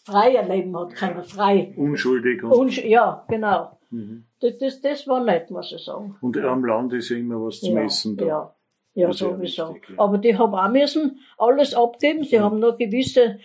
frei 0.05 0.35
erleben 0.35 0.77
hat 0.77 0.95
können, 0.95 1.23
frei. 1.23 1.73
Unschuldig. 1.75 2.43
Und 2.43 2.51
Unsch 2.51 2.83
ja, 2.83 3.25
genau. 3.27 3.77
Mhm. 3.89 4.25
Das, 4.39 4.57
das, 4.57 4.81
das 4.81 5.07
war 5.07 5.23
nett, 5.23 5.51
muss 5.51 5.71
ich 5.71 5.83
sagen. 5.83 6.15
Und 6.21 6.37
am 6.37 6.63
Land 6.63 6.93
ist 6.93 7.09
ja 7.09 7.17
immer 7.17 7.43
was 7.43 7.59
zu 7.59 7.67
ja, 7.67 7.73
messen 7.73 8.15
da. 8.15 8.25
Ja. 8.25 8.55
Ja, 8.95 9.13
sowieso. 9.13 9.69
Wichtig, 9.69 9.89
ja. 9.91 10.03
Aber 10.03 10.17
die 10.17 10.37
haben 10.37 10.53
auch 10.53 10.69
müssen 10.69 11.19
alles 11.37 11.73
abgeben. 11.73 12.23
Sie 12.23 12.37
mhm. 12.37 12.43
haben 12.43 12.59
nur 12.59 12.75
gewisse 12.75 13.39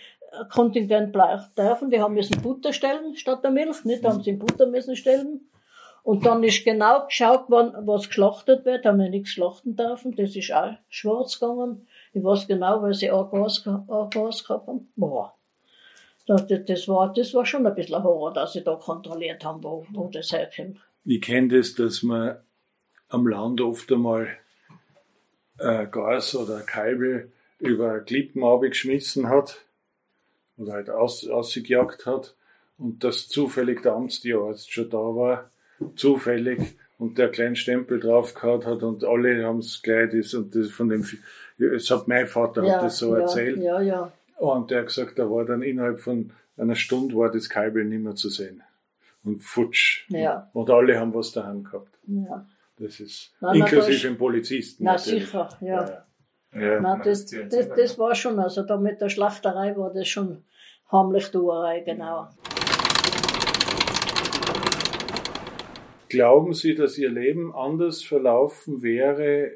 Kontingent 0.51 1.15
dürfen. 1.15 1.89
Die 1.89 1.99
haben 1.99 2.13
müssen 2.13 2.41
Butter 2.41 2.73
stellen 2.73 3.15
statt 3.15 3.43
der 3.43 3.51
Milch, 3.51 3.83
nicht? 3.85 4.03
Da 4.03 4.11
haben 4.11 4.23
sie 4.23 4.33
Butter 4.33 4.67
müssen 4.67 4.95
stellen. 4.95 5.41
Und 6.03 6.25
dann 6.25 6.43
ist 6.43 6.63
genau 6.63 7.05
geschaut 7.07 7.49
worden, 7.49 7.87
was 7.87 8.07
geschlachtet 8.07 8.63
wird, 8.63 8.85
haben 8.85 8.99
wir 8.99 9.09
nichts 9.09 9.31
schlachten 9.31 9.75
dürfen. 9.75 10.15
Das 10.15 10.35
ist 10.35 10.53
auch 10.53 10.73
schwarz 10.87 11.39
gegangen. 11.39 11.87
Ich 12.13 12.23
weiß 12.23 12.47
genau, 12.47 12.81
weil 12.83 12.93
sie 12.93 13.09
auch 13.09 13.31
Gas, 13.31 13.67
auch 13.67 14.09
Gas 14.11 14.43
gehabt 14.43 14.67
haben. 14.67 14.87
Boah. 14.95 15.33
Das, 16.27 16.47
war, 16.87 17.13
das 17.13 17.33
war 17.33 17.45
schon 17.45 17.65
ein 17.65 17.75
bisschen 17.75 18.03
Horror, 18.03 18.33
dass 18.33 18.53
sie 18.53 18.63
da 18.63 18.75
kontrolliert 18.75 19.43
haben, 19.43 19.63
wo, 19.63 19.85
wo 19.91 20.07
das 20.07 20.31
herkommt. 20.31 20.77
Ich 21.05 21.21
kenne 21.21 21.57
das, 21.57 21.73
dass 21.75 22.03
man 22.03 22.37
am 23.09 23.27
Land 23.27 23.61
oft 23.61 23.91
einmal 23.91 24.27
äh, 25.59 25.87
Gas 25.87 26.35
oder 26.35 26.61
Kalbe 26.61 27.31
über 27.59 27.99
Klippen 28.01 28.43
abgeschmissen 28.43 29.29
hat 29.29 29.64
oder 30.57 30.73
halt 30.73 30.89
aus, 30.89 31.27
ausgejagt 31.27 32.05
hat 32.05 32.35
und 32.77 33.03
dass 33.03 33.27
zufällig 33.27 33.81
der 33.81 33.93
Amtsarzt 33.93 34.71
schon 34.71 34.89
da 34.89 34.97
war, 34.97 35.51
zufällig 35.95 36.77
und 36.97 37.17
der 37.17 37.29
kleinen 37.29 37.55
Stempel 37.55 37.99
drauf 37.99 38.33
gehabt 38.33 38.65
hat 38.65 38.83
und 38.83 39.03
alle 39.03 39.43
haben 39.43 39.59
es 39.59 39.81
gleich 39.81 40.11
das 40.11 40.33
und 40.33 40.55
das 40.55 40.69
von 40.69 40.89
dem, 40.89 41.05
es 41.57 41.91
hat 41.91 42.07
mein 42.07 42.27
Vater 42.27 42.63
ja, 42.63 42.75
hat 42.75 42.83
das 42.83 42.97
so 42.97 43.15
ja, 43.15 43.21
erzählt. 43.21 43.61
Ja, 43.61 43.81
ja. 43.81 44.11
Und 44.37 44.71
der 44.71 44.79
hat 44.79 44.87
gesagt, 44.87 45.17
da 45.17 45.29
war 45.29 45.45
dann 45.45 45.61
innerhalb 45.61 45.99
von 45.99 46.31
einer 46.57 46.75
Stunde 46.75 47.15
war 47.15 47.31
das 47.31 47.49
Kabel 47.49 47.85
nicht 47.85 48.03
mehr 48.03 48.15
zu 48.15 48.29
sehen. 48.29 48.63
Und 49.23 49.39
futsch. 49.39 50.05
Ja. 50.09 50.49
Und 50.53 50.69
alle 50.69 50.99
haben 50.99 51.13
was 51.13 51.31
daheim 51.31 51.63
gehabt. 51.63 51.97
Ja. 52.07 52.45
Das 52.77 52.99
ist 52.99 53.33
Nein, 53.39 53.55
inklusive 53.61 54.07
dem 54.07 54.17
Polizisten. 54.17 54.83
Na 54.83 54.97
sicher, 54.97 55.49
ja. 55.61 56.05
Ja. 56.55 56.79
Nein, 56.79 57.01
das, 57.03 57.25
das, 57.25 57.69
das 57.69 57.99
war 57.99 58.15
schon, 58.15 58.39
also 58.39 58.63
da 58.63 58.77
mit 58.77 59.01
der 59.01 59.09
Schlachterei 59.09 59.75
war 59.75 59.93
das 59.93 60.07
schon 60.07 60.43
heimlich 60.91 61.29
Tuerei, 61.31 61.81
genau. 61.81 62.29
Glauben 66.09 66.53
Sie, 66.53 66.75
dass 66.75 66.97
Ihr 66.97 67.09
Leben 67.09 67.53
anders 67.53 68.03
verlaufen 68.03 68.81
wäre, 68.81 69.51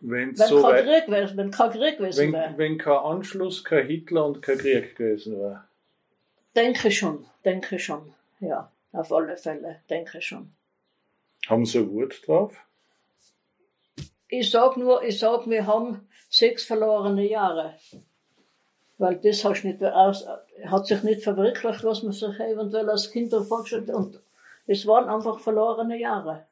wenn, 0.00 0.34
so 0.34 0.62
kein 0.62 0.84
Krieg 0.84 1.06
gewesen, 1.06 1.36
wenn 1.36 1.50
kein 1.50 1.70
Krieg 1.70 1.98
gewesen 1.98 2.32
wäre? 2.32 2.54
Wenn 2.56 2.78
kein 2.78 2.98
Anschluss, 2.98 3.64
kein 3.64 3.86
Hitler 3.86 4.26
und 4.26 4.42
kein 4.42 4.58
Krieg 4.58 4.96
gewesen 4.96 5.38
wäre? 5.38 5.64
Denke 6.54 6.90
schon, 6.90 7.24
denke 7.44 7.78
schon, 7.78 8.12
ja, 8.40 8.70
auf 8.92 9.12
alle 9.12 9.36
Fälle, 9.36 9.80
denke 9.88 10.20
schon. 10.20 10.52
Haben 11.48 11.64
Sie 11.64 11.88
Wut 11.88 12.22
drauf? 12.26 12.67
Ich 14.28 14.50
sag 14.50 14.76
nur, 14.76 15.02
ich 15.02 15.18
sag, 15.18 15.48
wir 15.48 15.66
haben 15.66 16.08
sechs 16.28 16.64
verlorene 16.64 17.28
Jahre. 17.28 17.74
Weil 18.98 19.16
das 19.16 19.44
hast 19.44 19.64
nicht 19.64 19.80
hat 19.80 20.86
sich 20.86 21.02
nicht 21.02 21.22
verwirklicht, 21.22 21.84
was 21.84 22.02
man 22.02 22.12
sich 22.12 22.38
eventuell 22.40 22.90
als 22.90 23.10
Kind 23.10 23.32
vorgestellt 23.32 23.88
hat. 23.88 23.94
Und 23.94 24.20
es 24.66 24.86
waren 24.86 25.08
einfach 25.08 25.40
verlorene 25.40 25.98
Jahre. 25.98 26.46